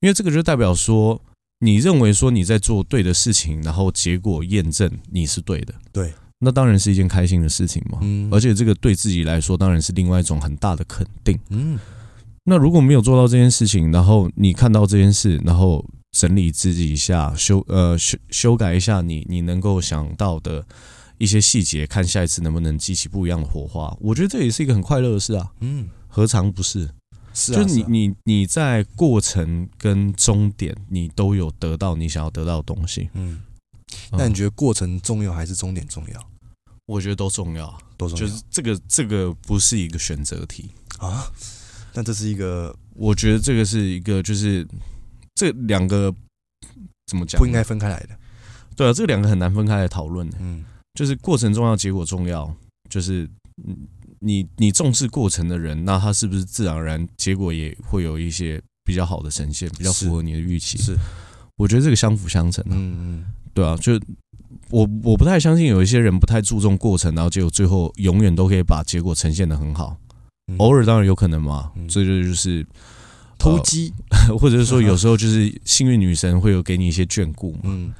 [0.00, 1.18] 因为这个就代表说，
[1.60, 8.00] 你认为说你在做对的事情，然后结果验证你是对的，对，那当然是一件开心的事情嘛。
[8.02, 11.40] 嗯，而且这个对自己来说，当然是另外一种很大的肯定。
[11.48, 11.78] 嗯，
[12.48, 20.64] 那如果没有做到这件事情，然后你看到这件事，然后整理自己一下，修呃修修改一下你你能够想到的。
[21.20, 23.92] 一些细节，看下一次能不能激起不一样的火花。
[24.00, 25.50] 我觉得这也是一个很快乐的事啊。
[25.58, 26.88] 嗯，何尝不是？
[27.34, 33.10] 是啊，就是你你你在过程跟终点，你都有得到你想要得到的东西。
[33.14, 33.40] 嗯，
[34.12, 36.24] 那你觉得过程重要还是终点重要？
[36.86, 38.24] 我觉得都重要，都重要。
[38.24, 41.28] 就是这个这个不是一个选择题啊。
[41.92, 44.66] 但这是一个，我觉得这个是一个，就是
[45.34, 46.14] 这两个
[47.06, 47.38] 怎么讲？
[47.38, 48.10] 不应该分开来的。
[48.76, 50.38] 对啊，这两个很难分开来讨论的。
[50.40, 50.64] 嗯。
[50.94, 52.52] 就是过程重要，结果重要。
[52.90, 53.28] 就是
[54.20, 60.78] 你你重视过程的人，那他是不是自然而然结果也会有一些比较好的呈现，比较符合你的预期？
[60.78, 60.96] 是，
[61.56, 62.64] 我觉得这个相辅相成。
[62.68, 63.24] 嗯嗯，
[63.54, 63.92] 对啊，就
[64.70, 69.96] 我我不太相信有一些人不太注重过程，然后结果最后永远都可以把结果呈现的很好。
[70.56, 72.66] 偶尔当然有可能嘛，这就就是
[73.38, 73.92] 投机，
[74.40, 77.60] 或者是说有时候就是幸运女神会有给你一些眷顾嘛。
[77.64, 77.92] 嗯。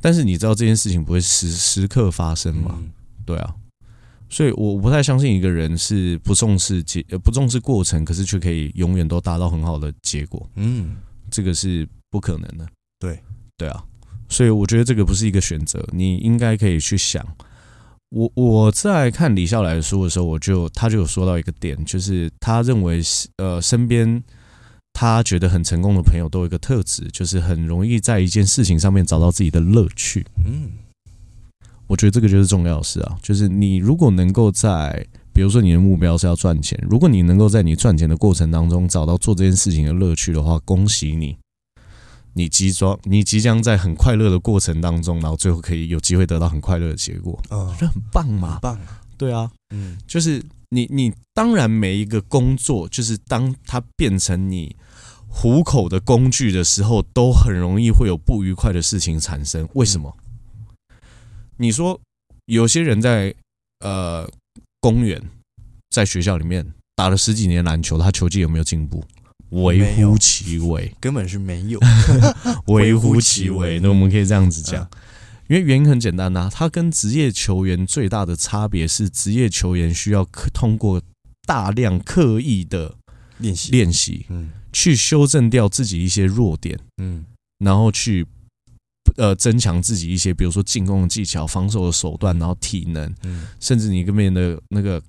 [0.00, 2.74] 但是你知道这件事情不会时时刻发生嘛？
[2.78, 2.90] 嗯、
[3.26, 3.54] 对啊，
[4.30, 10.48] 所以我不太相信一个人是不重视结呃不重视过程，可是却可以永远都达到很好的结果。
[10.54, 10.96] 嗯，
[11.30, 12.66] 这个是不可能的。
[12.98, 13.20] 对
[13.58, 13.84] 对啊，
[14.26, 17.22] 所以我觉得这个不是一个选择，你应该可以去想。
[18.10, 23.00] 我我在看李笑来的书的时候，我就他就有说到一个点，就是他认为
[23.38, 24.22] 呃身边。
[24.92, 30.26] 他觉得很成功的朋友都有一个特质，就是很容易在一件事情上面找到自己的乐趣。
[30.44, 30.72] 嗯，
[31.86, 33.16] 我觉得这个就是重要的事啊。
[33.22, 41.38] 就是你如果能够在，比如说你的目标是要赚钱，如果你能够在你赚钱的过程当中找到做这件事情的乐趣的话，恭喜你，
[42.40, 47.38] 你即将你即将在很快乐的过程当中，然后最后可以有机会得到很快乐的结果。
[47.50, 48.78] 嗯，我觉得很棒嘛，棒，
[49.16, 50.42] 对啊，嗯，就是。
[50.72, 54.76] 你你当然每一个工作，就是当它变成你
[55.26, 59.68] 糊口的工具的时候，都很容易会有不愉快的事情产生。
[59.74, 60.16] 为什么？
[61.56, 62.00] 你说
[62.46, 63.34] 有些人在
[63.80, 64.30] 呃
[64.80, 65.20] 公园，
[65.90, 69.02] 在学校里面打了十几年篮球，他球技有没有进步？
[69.50, 71.78] 微乎其微，根本是没有，
[72.66, 73.78] 微乎其微。
[73.80, 74.88] 那我们可以这样子讲。
[75.48, 81.02] 因为原因很简单呐、啊，他跟职业球员最大的差别是，职业球员需要通过
[81.44, 82.94] 大量刻意的
[83.38, 87.24] 练习练习，嗯，去修正掉自己一些弱点，嗯，
[87.58, 88.24] 然后去
[89.16, 95.02] 呃增强自己一些，比如说进攻的技巧、防守的手段，然后体能，嗯，甚至你跟别人的那个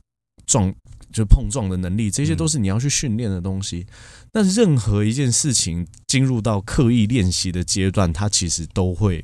[0.47, 0.73] 撞
[1.11, 3.85] 就碰撞的能力，这些都是你要去训练的东西。
[4.31, 9.23] 但是任何一件事情进入到刻意练习的阶段，它其实都会。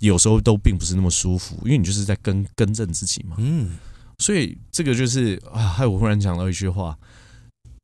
[0.00, 3.36] 有时候都并不是那么舒服，因为你就是在更更正自己嘛。
[3.38, 3.78] 嗯，
[4.18, 6.98] 所以这个就是啊，害我忽然讲到一句话：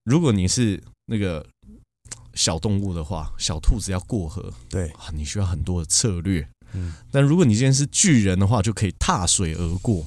[0.03, 1.47] 如果你是那个
[2.35, 6.45] 小动物的话，小兔子要过河，对啊，你需要很多的策略。
[6.73, 10.05] 嗯，但如果你今天是巨人的话，就可以踏水而过。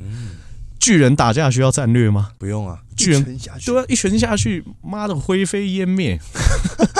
[0.00, 0.38] 嗯，
[0.88, 2.30] 巨人打架需要战略吗？
[2.38, 6.18] 不用啊，巨人对啊，一拳下去，妈的灰飞烟灭。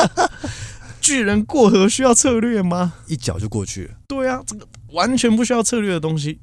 [1.01, 2.92] 巨人过河需要策略吗？
[3.07, 3.94] 一脚就过去了。
[4.07, 6.38] 对啊，这个完全不需要策略的东西。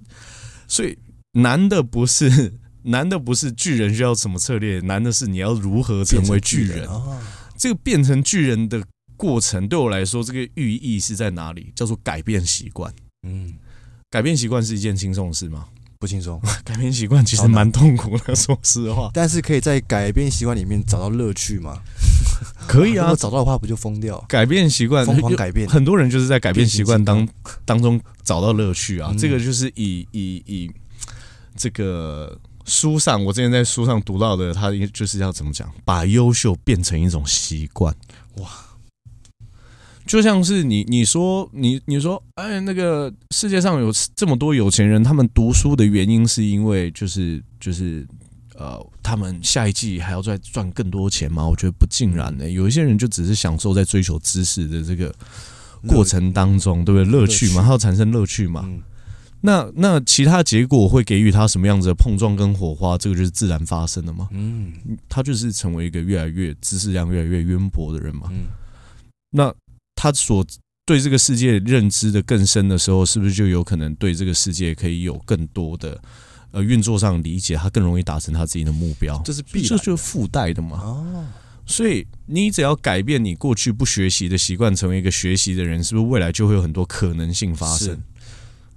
[0.67, 0.97] 所以
[1.33, 6.89] 难的不是 难的不是巨人需要什么策略，难的是你要如何成为巨人。
[7.55, 8.83] 这个变成巨人的
[9.15, 11.71] 过程，对我来说，这个寓意是在哪里？
[11.75, 12.91] 叫做改变习惯。
[13.21, 13.53] 嗯，
[14.09, 15.67] 改变习惯是一件轻松的事吗？
[15.99, 16.41] 不轻松。
[16.63, 19.09] 改变习惯其实蛮痛苦的，说实话。
[19.13, 21.79] 但是可以在改变习惯里面找到乐趣吗？
[22.67, 24.23] 可以啊，如果找到的话不就疯掉？
[24.27, 27.27] 改变习惯，疯狂改变，很多人就是在改变习惯当
[27.63, 29.13] 当中找到乐趣啊。
[29.17, 30.71] 这个就是以以以
[31.55, 37.95] 这个书上，我之前在书上读到的，他就是要怎么讲，把优秀变成一种习惯。
[38.37, 38.49] 哇，
[40.05, 48.07] 就像是你你说你你说，哎，那个世界上有这么多有钱人，他们读书的原因是因为就是就是。
[48.57, 51.45] 呃，他们下一季还要再赚更多钱吗？
[51.45, 52.49] 我觉得不尽然的。
[52.49, 55.13] 有一些人就只是享受在追求知识的这个
[55.85, 57.11] 过程当中，对不对？
[57.11, 58.65] 乐趣嘛，他要产生乐趣嘛。
[59.41, 62.97] 那那其他结果会给予他什么样子的碰撞跟火花？
[62.97, 64.29] 这个就是自然发生的嘛。
[64.31, 64.71] 嗯，
[65.09, 68.29] 他就是成为一个越来越知识量越来越渊博的人嘛。
[68.31, 68.45] 嗯，
[69.31, 69.53] 那
[70.05, 70.45] 他所
[70.85, 75.99] 对这个世界认知的更深的时候，是不是就有可能对这个世界可以有更多的？
[76.51, 80.77] 呃，运作上理解，他更容易达成他自己的目标，这是必，这就是附带的嘛。
[80.77, 81.25] 哦，
[81.65, 87.99] 所以你只要改变你过去不学习的习惯，成为一个学习的人，是不是未来就会有很多可能性发生？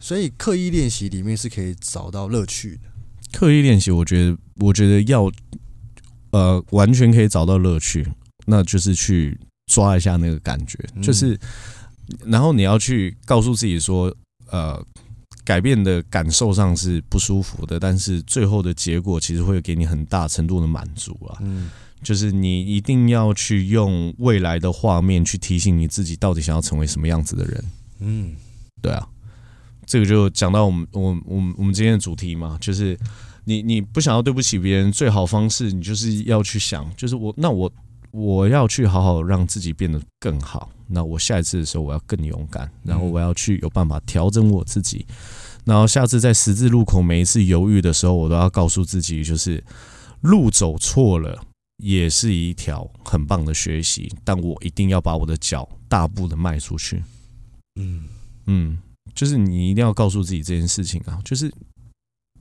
[0.00, 3.38] 所以刻意练习里面是可以找到乐趣的。
[3.38, 5.30] 刻意练习，我觉得，我觉得要
[6.30, 8.08] 呃，完全可以找到乐趣，
[8.46, 11.38] 那就是去抓一下那个感觉，就是，
[12.26, 14.12] 然后你要去告诉自己说，
[14.50, 14.84] 呃。
[15.44, 21.38] 改变的感受上是不舒服的，但是最后的结果其实会给你很大程度的满足啊。
[21.40, 21.70] 嗯，
[22.02, 27.64] 就是你一定要去用未来的画面去提醒你自己，到底想要成为什么样子的人。
[28.00, 28.36] 嗯，
[28.82, 29.08] 对啊，
[29.86, 32.98] 这个就讲到我们我我们我们今天的主题嘛，就是
[33.44, 37.72] 你你不想要对不起别人，最好方式你就是要去想，就是我那我
[38.10, 40.70] 我要去好好让自己变得更好。
[40.86, 45.06] 那我下一次的时候，我要更勇敢，然后我要去有办法调整我自己。
[45.64, 49.62] 然后下次在十字路口每一次犹豫的时候，我都要告诉自己，就是
[50.22, 51.38] 路走错了
[51.76, 57.04] 也是一条很棒的学习，但我一定要把我的脚大步的迈出去。
[57.78, 58.04] 嗯
[58.46, 58.78] 嗯，
[59.14, 61.52] 就是你一定要告诉自己这件事情啊，就是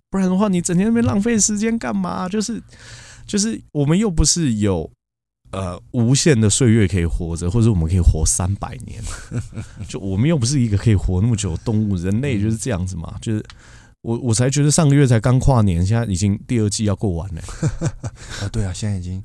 [0.10, 2.30] 不然的话，你整天在那边浪费时间干嘛？
[2.30, 2.64] 就是
[3.26, 4.90] 就是我们又不是有。
[5.52, 9.02] 呃，无限的岁月可以活着，或者我们可以活三百年，
[9.88, 13.16] 就我们又不是一个可以活那么久的动物，人类就是这样子嘛。
[13.22, 13.44] 就是
[14.02, 17.42] 我我才觉得上个月才刚跨年，现在已经第二季要过完了。
[18.44, 19.24] 啊，对啊，现在已经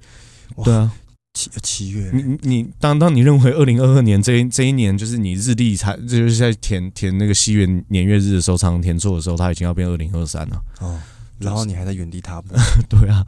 [0.62, 0.92] 对啊，
[1.34, 2.10] 七七月。
[2.12, 10.62] 你你当当你认为二零二二年这一这一年就是你日历才就是在填填那个西元年月日的时候，常常填错的时候，它已经要变二零二三了。
[10.80, 11.00] 哦，
[11.38, 12.54] 然后你还在原地踏步。
[12.88, 13.26] 对啊。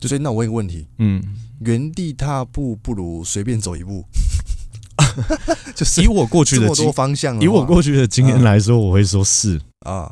[0.00, 1.20] 所以那我问个问题，嗯，
[1.60, 4.04] 原地踏步不如随便走一步，
[5.74, 9.60] 就是以我过去的这么多方向，以我过去的经验来说，我会说是。
[9.80, 10.10] 啊，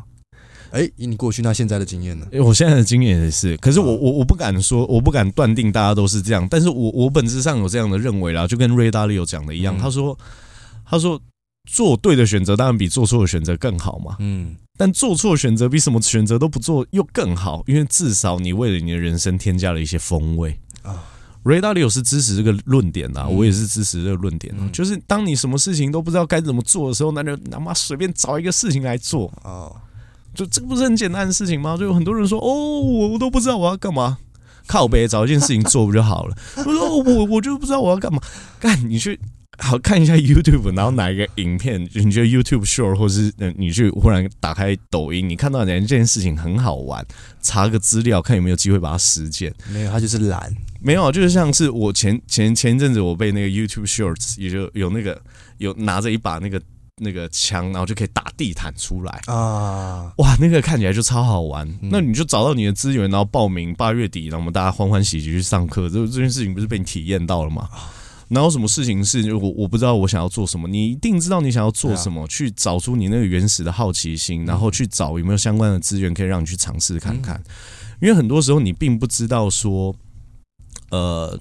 [0.70, 2.26] 哎，以你过去那现在的经验呢？
[2.44, 10.18] 我现在的经验也是，可是我我我不敢说，我不敢断定大家都是这样，但是我我本质上有这样的认为啦，就跟瑞达利有讲的一样，他说
[10.88, 11.20] 他说
[11.70, 14.56] 做对的选择当然比做错的选择更好嘛，嗯。
[14.78, 20.58] 但做错选择比什么选择都不做又更好，因为至少你为了你的人生添加了一些风味。
[20.82, 21.02] 啊。
[21.46, 24.52] Ray 到底有是支持这个论点的，我也是支持这个论点。
[24.72, 29.70] 就是当你什么事情都不知道该怎么做的时候，那就 他妈随便找一个事情来做啊。
[30.34, 31.76] 就这个不是很简单的事情吗？
[31.78, 34.18] 就有很多人说哦，我我都不知道我要干嘛，
[34.66, 36.36] 靠北找一件事情做不就好了？
[36.58, 38.20] 我说我我就不知道我要干嘛，
[38.58, 39.20] 干你去。
[39.58, 47.04] 好，看一下 YouTube，然后哪一个影片，你觉得 YouTube Short，或是嗯，你去忽然打开抖音，你看到哪件事情很好玩，
[47.40, 49.52] 查个资料，看有没有机会把它实践。
[49.72, 50.54] 没有，他就是懒。
[50.80, 55.20] 没有，就是像是我前前前一阵子，我被那个 YouTube Shorts，也就有那个
[55.58, 56.60] 有拿着一把那个
[56.98, 60.12] 那个枪，然后就可以打地毯出来啊！
[60.18, 61.66] 哇，那个看起来就超好玩。
[61.82, 65.88] 嗯、那你就找到你的资源，然后报名八月底，然后我们大家欢欢喜喜去上课。
[65.88, 67.68] 这这件事情不是被你体验到了吗？
[68.28, 70.66] 然后什么事情是我我不知道我想要做什么？
[70.66, 77.42] 你一定知道你想要做什么，去找出你那个原始的好奇心，然后去找有没有相关的资源可以让你去尝试看看。
[78.00, 79.94] 因为很多时候你并不知道说，
[80.90, 81.38] 呃，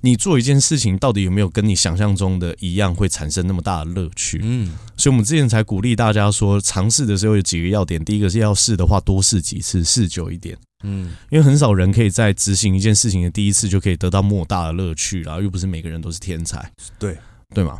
[0.00, 4.40] 你做一件事情到底有没有跟你想象中的一样，会产生那么大的乐趣？
[4.42, 8.04] 嗯，所以我们之前才鼓励大家说，尝试的时候有几个要点。
[8.04, 10.56] 第一个是要试的话，多试几次，试久一点。
[10.82, 16.70] 嗯，因为很少人可以在执行一件事情的第一次就可以得到莫大的乐趣，然后又不是每个人都是天才。
[16.98, 17.16] 对，
[17.54, 17.78] 对嘛？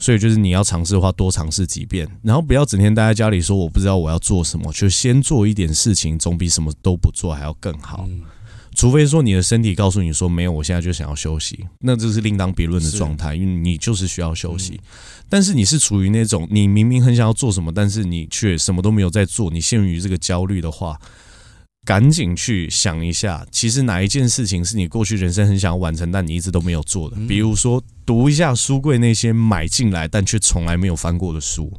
[0.00, 8.04] 所以就是你要尝试的话，多尝试几遍，然后不要整天待在家里说我不知道我要做什么，就先做一点事情，总比什么都不做还要更好。
[8.08, 8.22] 嗯、
[8.74, 14.74] 除非说你的身体告诉你说没有，我现在就想要休息，那这是另当别论的状态，因为你就是需要休息。
[14.74, 14.88] 嗯、
[15.28, 20.98] 但是你是处于那种你明明很想要做什么，但是你却什么都没有在做，你陷于这个焦虑的话。
[21.84, 27.16] 赶紧去想一下，其实哪一件事情是你过去人生很想要完成，但你一直都没有做的？
[27.28, 31.70] 比如说，读一下书柜那些买进来但却从来没有翻过的书，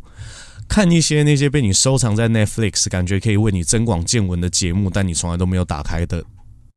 [0.67, 6.23] 看一些那些被你收藏在 Netflix，感觉可以为你增广见闻的节目，但你从来都没有打开的，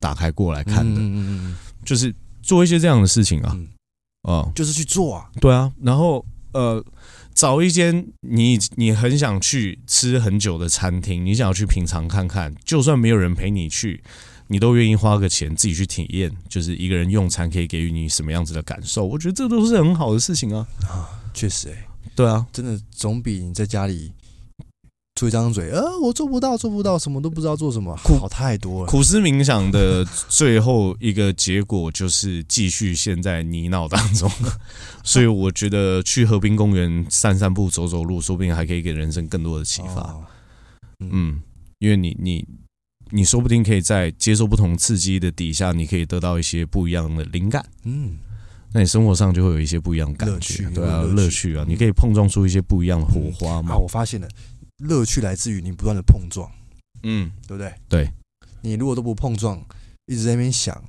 [0.01, 1.01] 打开过来看的，
[1.85, 3.57] 就是做一些这样的事情啊，
[4.23, 6.83] 啊，就是去做啊，对啊，然后呃。
[7.39, 14.03] 找一间你你很想去吃很久的餐厅，你想要去品尝看看，就算没有人陪你去，
[14.49, 19.07] 你都愿意花个钱自己去体验，就是一个人用餐可以给予你什么样子的感受？
[19.07, 20.67] 我觉得这都是很好的事情啊！
[20.83, 21.87] 啊，确实，哎，
[22.17, 24.11] 对啊，真的总比你在家里。
[25.19, 28.87] 出一张嘴，呃，我做不到，做不到，什么都不知道做什么，好太多了。
[28.87, 34.31] 苦思冥想的最后一个结果就是继续陷在泥淖当中，
[35.03, 40.15] 所以我觉得去河滨公园散散步、走走路，说不定还可以给人生更多的启发。
[41.01, 41.43] 嗯，
[41.81, 42.47] 因为你你
[43.11, 47.65] 你说不定可以在接受不同刺激的底下，你可以得到一些不一样的灵感。
[47.83, 48.19] 嗯，
[48.73, 53.73] 那你生活上就会有一些不一样的感觉，对啊，乐趣啊，你可以碰撞出一些不一样的火花嘛。
[53.73, 54.29] 啊，我发现了。
[54.79, 56.49] 乐趣来自于你不断的碰撞，
[57.03, 57.73] 嗯，对不对？
[57.89, 58.11] 对，
[58.63, 59.61] 你如果都不碰撞，
[60.07, 60.83] 一直在那边想，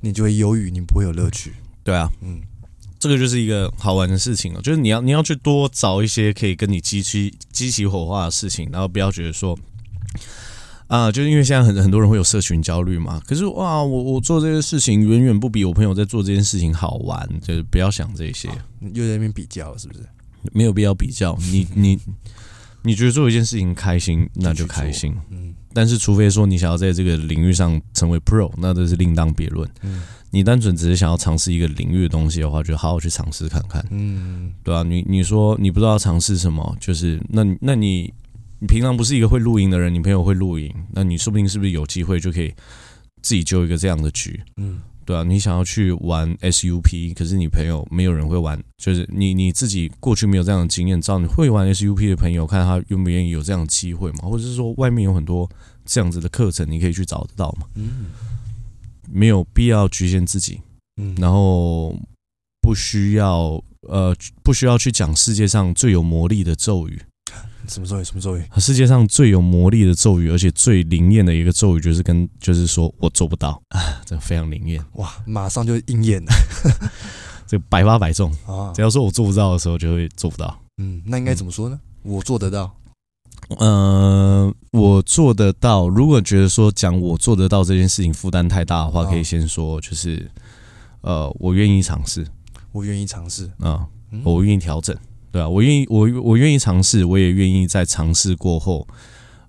[0.00, 1.54] 你就会忧郁，你不会有乐趣。
[1.82, 2.40] 对啊，嗯，
[3.00, 9.58] 这个就是一个好玩的事情了，就是你要你要去多找一些可以跟你激起激起火花的事情，然后不要觉得说，
[10.86, 13.20] 啊，就是因为现在很很多人会有社群焦虑嘛。
[13.26, 18.48] 可是哇，我我做这些事情远远不比我朋友在做这件事情好玩，就是不要想这些，
[18.80, 20.00] 又在那边比较，是不是？
[20.52, 21.98] 没有必要比较，你你。
[22.86, 25.12] 你觉得做一件事情开心，那就开心。
[25.30, 29.68] 嗯，但是除非说你想要在这个领域上成为 pro，那都是另当别论。
[29.82, 33.84] 嗯，你单纯只是想要尝试一个领域的东西的话，就好好去尝试看看。
[33.90, 38.14] 嗯，对啊，你你说你不知道尝试什么，就是那那你
[38.60, 42.54] 你平常不是一个会露营的人，你朋友会露营，那你说不定是不是有机会就可以
[43.20, 44.40] 自己就一个这样的局？
[44.58, 44.80] 嗯。
[45.06, 54.28] 对啊，你想要去玩 SUP，可是你朋友没有人会玩，就是你你自己过去没有这样的经验，找你会玩 SUP 的朋友，看他愿不愿意有这样的机会嘛？
[54.28, 55.48] 或者是说外面有很多
[55.84, 57.68] 这样子的课程，你可以去找得到嘛？
[57.76, 58.06] 嗯，
[59.08, 60.60] 没有必要局限自己，
[61.00, 61.96] 嗯，然后
[62.60, 67.00] 不需要呃不需要去讲世界上最有魔力的咒语。
[67.68, 68.04] 什么咒语？
[68.04, 68.44] 什么咒语？
[68.58, 75.12] 世界上最有魔力的咒语，而且最灵验的一个咒语，就是跟就是说我做不到啊，这非常灵验哇！
[75.26, 76.32] 马上就应验了，
[77.46, 78.72] 这百发百中啊！
[78.74, 80.56] 只要说我做不到的时候，就会做不到。
[80.78, 81.80] 嗯，那应该怎么说呢？
[82.04, 82.72] 嗯、我做得到。
[83.58, 85.88] 呃，我做得到。
[85.88, 90.30] 如果觉得说讲我做得到这件事情负担太大的话，可以先说就是
[91.02, 92.26] 呃，我愿意尝试，
[92.72, 93.86] 我愿意尝试啊，
[94.24, 94.96] 我愿意调整。
[95.36, 98.88] 对啊，我愿意，我我愿意尝试，我也愿意在尝试过后，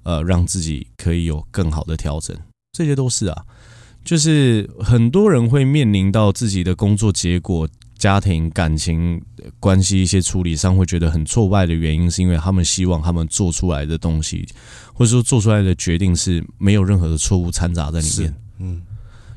[0.04, 2.36] 呃，让自己可以有更好的调整。
[2.74, 3.46] 这些都是啊，
[4.04, 7.66] 就是很多人会面临到自己的工作结果、
[7.98, 9.22] 家庭、感情
[9.62, 14.46] 关系一些处理上会觉得很挫败的原因，是因为他们希望他们做出来的东西，
[14.94, 18.36] 或者说做出来的决定是没有任何的错误掺杂在里面。
[18.60, 18.82] 嗯，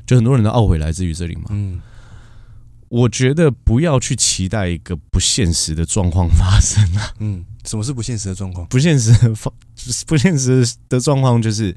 [0.05, 1.43] 就很多人的懊悔来自于这里嘛。
[1.51, 1.79] 嗯。
[2.91, 7.13] 我觉得不要去期待一个不现实的状况发生啊。
[7.19, 8.67] 嗯，什么是不现实的状况？
[8.67, 9.53] 不现实的方，
[10.05, 11.75] 不现实的状况就是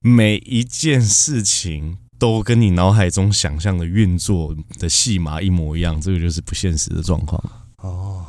[0.00, 7.40] 每一件事情都跟你脑海中想象的运作的戏码一模一样，这个就是不现实的状况。
[7.78, 8.26] 哦，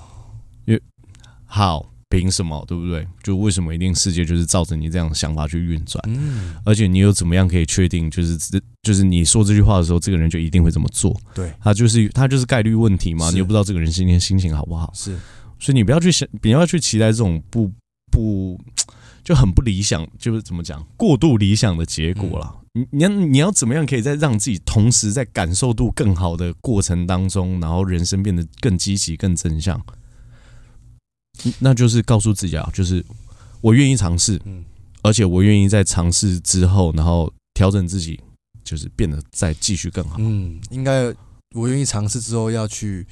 [1.45, 1.89] 好。
[2.09, 2.63] 凭什么？
[2.67, 3.05] 对不对？
[3.21, 6.01] 就为什么一定世界就是照着你这样的想法去运转？
[6.07, 8.37] 嗯，而且你又怎么样可以确定，就是
[8.81, 11.15] 就是你说这句话的时候，这个人就一定会这么做？
[11.33, 13.29] 对，他就是他就是概率问题嘛。
[13.31, 14.91] 你又不知道这个人今天心情好不好？
[14.95, 15.17] 是，
[15.59, 17.69] 所以你不要去想，不要去期待这种不
[18.09, 18.57] 不
[19.23, 22.55] 就很不理想，就是怎么讲过度理想的结果了。
[22.71, 29.83] 你你要你要怎么样可以在让自己同时在感受度更好的过程当中，然后人生变得更积极、更正向？
[31.59, 33.03] 那就是告诉自己啊，就是
[33.61, 34.63] 我愿意尝试，嗯，
[35.01, 38.19] 而且我愿意在尝试之后，然后调整自己，
[38.63, 40.17] 就是变得再继续更好。
[40.19, 41.13] 嗯，应该
[41.55, 43.05] 我愿意尝试之后要去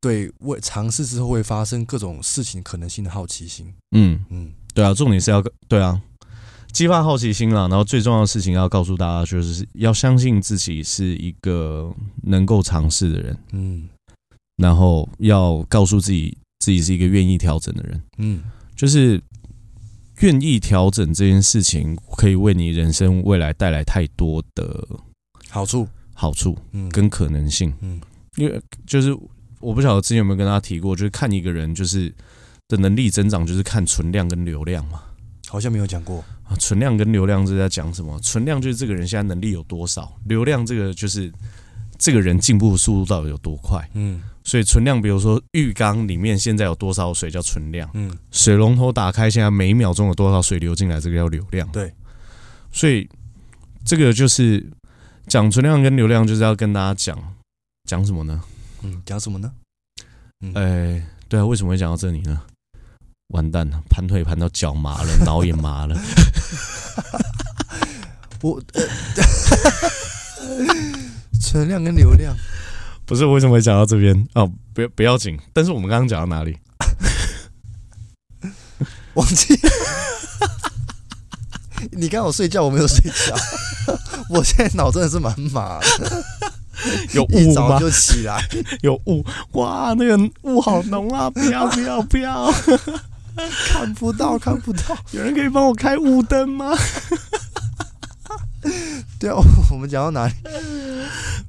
[0.00, 3.72] 对为尝试之后会发生各种事情可能性的好奇心。
[3.96, 6.00] 嗯嗯，对啊，重点是要对啊，
[6.72, 7.62] 激发好奇心啦。
[7.68, 11.90] 然后最重要的事情要告诉大家，就是要相信自己是一个
[12.22, 13.38] 能够尝试的人。
[13.52, 13.88] 嗯，
[14.56, 18.02] 然后要告诉自己，自己是一个愿意调整的人。
[18.18, 18.42] 嗯，
[18.74, 19.20] 就是。
[20.20, 24.86] 愿意调整这件事情，可以为你人生未来带来太多的
[25.50, 28.00] 好处、好处，嗯，跟可能性，嗯，
[28.36, 29.12] 因为就是
[29.58, 32.14] 我不晓得之前有没有跟大家提过，就是看一个人就是
[32.68, 35.02] 的能力增长，就是看存量跟流量嘛，
[35.48, 36.54] 好像没有讲过啊。
[36.60, 38.16] 存量跟流量是在讲什么？
[38.20, 41.30] 存量就是这个人现在能力有多少，流量这个就是
[41.98, 44.22] 这个人进步速度到底有多快，嗯。
[44.44, 51.66] 所以存量，比如说浴缸里面现在有多少水叫存量，嗯，水龙头打开，现在每秒钟有多少水流进来，这个叫流量。
[51.70, 51.92] 对，
[52.70, 53.08] 所以
[53.86, 54.64] 这个就是
[55.26, 57.18] 讲存量跟流量，就是要跟大家讲
[57.88, 58.42] 讲什么呢？
[58.82, 59.50] 嗯，讲什么呢？
[60.42, 62.42] 哎、嗯欸，对啊，为什么会讲到这里呢？
[63.28, 65.98] 完蛋了，盘腿盘到脚麻了， 脑也麻了。
[68.42, 68.62] 我
[71.40, 72.36] 存量跟流量。
[73.06, 74.50] 不是，为什么会讲到这边哦？
[74.72, 75.38] 不要不要紧。
[75.52, 76.56] 但是我们刚刚讲到哪里？
[79.14, 79.58] 忘记。
[81.92, 83.36] 你刚好睡觉，我没有睡觉。
[84.30, 86.24] 我现在脑真的是蛮麻的。
[87.12, 87.78] 有雾吗？
[87.78, 88.42] 就起来。
[88.82, 91.30] 有雾哇，那个雾好浓啊！
[91.30, 92.50] 不要不要不要！
[93.68, 94.96] 看不到看不到。
[95.12, 96.74] 有人可以帮我开雾灯吗？
[99.18, 99.36] 对啊，
[99.70, 100.32] 我们讲到哪里？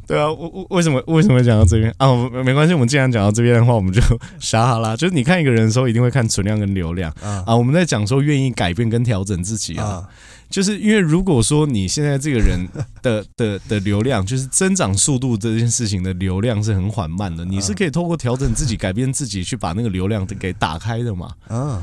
[0.08, 2.08] 对啊，我我为什么为什么会讲到这边啊？
[2.44, 4.02] 没关系，我们既然讲到这边的话，我们就
[4.40, 4.96] 傻好啦。
[4.96, 7.44] 就是你看一个人的时候，一定会看存量跟流量啊。
[7.48, 10.10] 啊，我们在讲说愿意改变跟调整自己啊，啊
[10.50, 12.68] 就是因为如果说你现在这个人
[13.02, 21.32] 的 的的流量，就是增长速度这件事情的流量是很缓慢的，你是可以透过调整自己、改变自己，去把那个流量给打开的嘛。
[21.48, 21.82] 啊。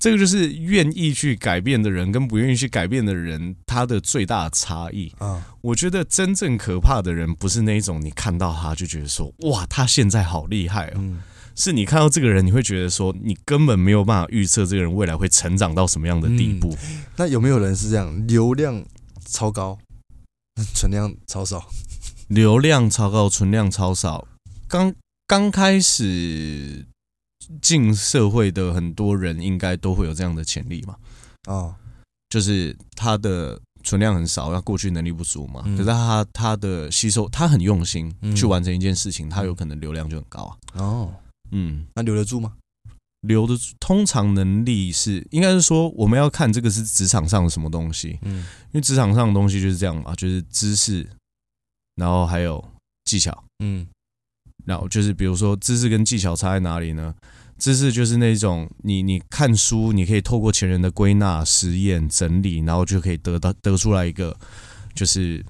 [0.00, 5.46] 这个就是愿意去改变的人跟不愿意去改变的人，他的最大的差异啊。
[5.60, 11.16] 我觉得真正可怕的人不是那一种你看到他就觉得说哇，他现在好厉害哦，
[11.54, 16.74] 是你看到这个人，你会觉得说你根本没有办法预测这个人未来会成长到什么样的地步。
[17.16, 18.82] 那有没有人是这样，流量
[19.26, 19.78] 超高，
[20.74, 21.68] 存量超少？
[22.26, 24.26] 流量超高，存量超少。
[24.66, 24.94] 刚
[25.26, 26.86] 刚开始。
[27.60, 30.96] 进社会的很多人应该都会有这样的潜力嘛？
[31.48, 31.74] 哦，
[32.28, 35.62] 就是他的存量很少，他过去能力不足嘛。
[35.62, 40.56] 可是他他的吸收，他很用心去完成一件事情，他有可能流量就很高啊。
[40.74, 41.14] 哦，
[41.50, 42.52] 嗯，那留得住吗？
[43.22, 48.18] 留得住，通常能力是应该是说，我们要看这个是职场上的什么东西。
[48.22, 51.06] 嗯，因为职场上的东西就是这样嘛，就是知识，
[51.96, 52.62] 然后还有
[53.04, 53.44] 技巧。
[53.64, 53.86] 嗯，
[54.64, 57.14] 然后就是比如说知识跟技巧差在哪里呢？
[57.60, 64.34] 知识就是那种你你看书，你可以透过前人的归纳、实验、整理，然后就可以得到得出来一个
[64.94, 65.44] 就是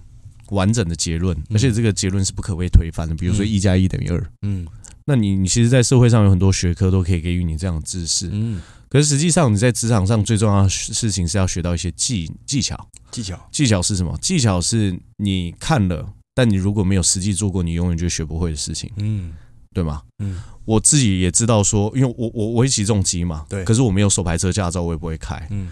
[0.49, 3.15] 完整的结论，而且这个结论是不可被推翻的。
[3.15, 4.67] 比如说一加一等于二，嗯，
[5.05, 14.19] 那你你其实，在社会上有很多学科都可以给予你这样的知识，嗯，可是实际上你在职场上最重要的事情是要学到一些技技巧，技巧，技巧是什么？
[14.21, 19.33] 技巧是你看了，但你如果没有实际做过，你永远就学不会的事情，嗯。
[19.73, 20.03] 对吗？
[20.19, 25.47] 嗯，我自己也知道说，因为我我我会骑重机嘛，对，可是我没有手牌车驾照，我也不会开。
[25.51, 25.69] 嗯，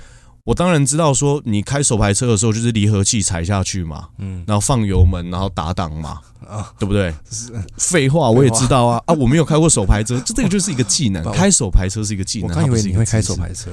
[0.49, 7.15] 我当然知道说，你开手排车的时候，就是离合器踩下去嘛，嗯，然后放油门，然后打档嘛，啊，对不对？
[7.77, 12.49] 废话，我也知道啊啊，我没有开过手排车，这这个就是一个技能， 开手排车是一个技能。
[12.49, 13.71] 我刚以为你会开手排车，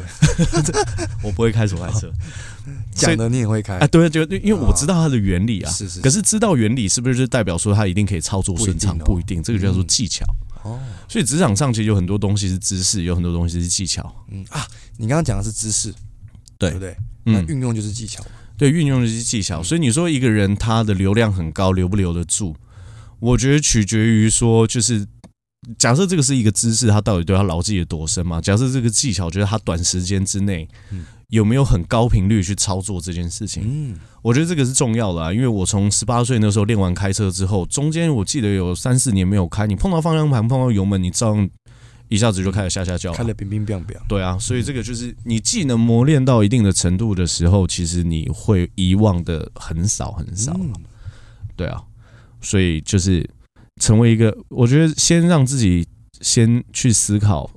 [1.24, 2.12] 我不会开手排车，
[2.94, 3.88] 讲的你也会开啊？
[3.88, 6.02] 对，就因为我知道它的原理啊，是是。
[6.02, 8.98] 可是知道原理是不是就代表说它一定可以操作顺畅？
[8.98, 10.26] 不一定，这个叫做技巧。
[10.64, 14.14] 哦，所以职场上其实有很多东西是知识，有很多东西是技巧。
[14.30, 14.68] 嗯啊，
[14.98, 15.94] 你刚刚讲的是知识，
[16.58, 16.96] 对不对？
[17.24, 18.24] 那运用就是技巧。
[18.58, 19.62] 对，运用就是技巧。
[19.62, 22.56] 所以你说一个人他的流量很高，留不留得住？
[23.20, 25.06] 我觉得取决于说，就是
[25.78, 28.40] 假设这个是一个知识，他到底对他牢记的多深嘛？
[28.40, 31.06] 假设这个技巧，就是他短时间之内，嗯。
[31.30, 33.64] 有没有很高频率去操作这件事情？
[33.66, 41.50] 嗯，我觉得这个是重要的啊，因为我从十八岁那时候练完开车之后，中间我记得有三四年没有开，你碰到方向盘、碰到油门，你照样
[42.08, 43.98] 一下子就开始下下叫，开得冰冰冰冰。
[44.08, 50.58] 对啊，所以这个就是你技能磨练到一定的程度的时候，其实你会遗忘的很少很少。
[51.56, 51.84] 对啊，
[52.42, 53.28] 所以就是
[53.82, 55.88] 成为一个，我觉得先让自己
[56.22, 57.50] 先去思考，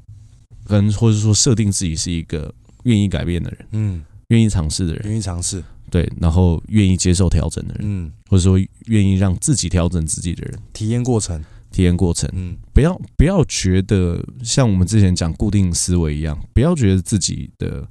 [0.67, 2.55] 跟或者说设定自己是一个。
[2.85, 17.87] 愿意改变的人，嗯，愿意尝试的人，愿意尝试，对，然后愿意接受调整的人，嗯，或者说愿意让自己调整自己的人，体验过程，体验过程，嗯，不要不要觉得像我们之前讲固定思维一样，不要觉得自己的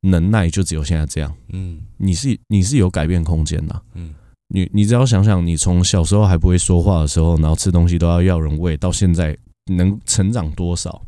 [0.00, 4.14] 能耐就只有现在这样，嗯，你是你是有改变空间的，嗯，
[4.48, 9.36] 你你只要想想，你从小时候还不会说话的时候，然后吃东西都要要人喂，到现在
[9.72, 11.02] 能成长多少，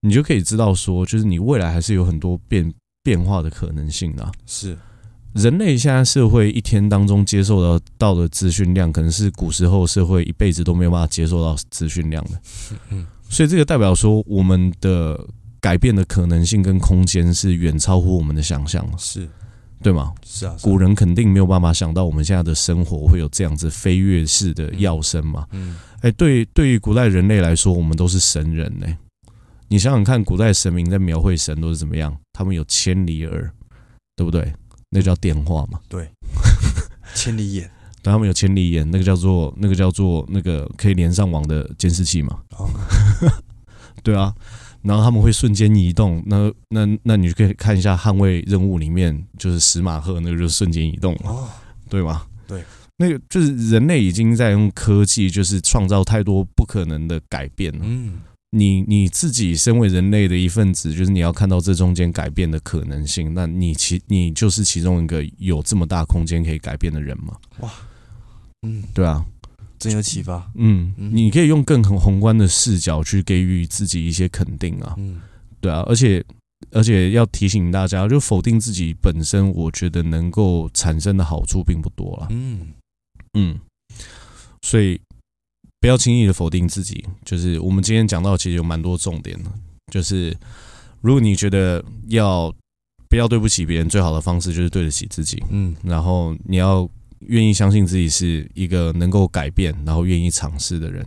[0.00, 2.72] 你就可以知道说，就是你未来还是有很多变
[3.02, 4.76] 变化的可能性的，是。
[5.34, 12.40] 人类现在社会一天当中接受到到的资讯量，可能是古时候社会一辈子都没有办法接受到资讯量的。
[12.90, 15.22] 嗯，所以这个代表说，我们的
[15.60, 19.28] 改变的可能性跟空间是远超乎我们的想象，是
[19.80, 20.12] 对吗？
[20.24, 25.46] 是啊，古人肯定没有办法想到我们现在的生活会有这样子飞跃式的跃升嘛。
[25.52, 28.86] 嗯，哎，对，对于古代人类来说，我们都是神人呢。
[29.68, 32.16] 你想想看，古代神明在描绘神都是怎么样？
[32.32, 33.48] 他们有千里耳，
[34.16, 34.52] 对不对？
[34.90, 35.78] 那叫电话嘛？
[35.88, 36.08] 对，
[37.14, 37.70] 千里眼，
[38.02, 42.38] 对，他们有千里眼，那个叫做那个叫做那个可以连上网的监视器嘛？
[42.58, 42.68] 哦，
[44.02, 44.34] 对啊，
[44.82, 51.48] 然后他们会瞬间移动，那那那你就可以看一下捍卫任务里面，就是史马赫那个就是瞬间移动嘛，哦，
[51.88, 52.22] 对吗？
[52.46, 52.62] 对，
[52.96, 57.80] 那个就是人类已经在用科技，就是创造太多不可能的改变了。
[57.82, 58.20] 嗯。
[58.50, 67.36] 你你自己身为人类的一份子，就是你要看到这中间改变的可能性，那你其你就是其中一个有这么大空间可以改变的人吗？
[67.60, 67.70] 哇，
[68.62, 69.22] 嗯，对啊，
[69.78, 70.50] 真有启发。
[70.54, 74.94] 嗯，你可以用更很宏观的视角去给予自己一些肯定啊。
[74.96, 75.20] 嗯，
[75.60, 76.24] 对啊，而且
[76.70, 82.28] 而且要提醒大家，就否定自己本身，我觉得能够产生的好处并不多了。
[82.30, 82.68] 嗯
[83.34, 83.60] 嗯，
[84.62, 84.98] 所以。
[85.80, 89.50] 不要轻易的否定自己，就是我们今天讲到，其实有蛮多重点的。
[89.92, 90.36] 就是
[91.00, 92.52] 如果你觉得要
[93.08, 95.42] 不要对不起别人，最好的方式就是对得起自己。
[95.50, 96.88] 嗯，然后你要
[97.20, 101.06] 愿意相信自己是一个能够改变，然后愿意尝试的人。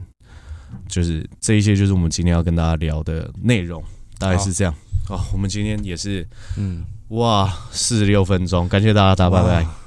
[0.87, 3.83] 就是这一些，就是我们今天要跟大家聊的内容，
[4.17, 4.73] 大概是这样。
[5.05, 6.25] 好，我们今天也是，
[6.57, 9.80] 嗯，哇，四十六分钟，感谢大家，大家拜拜。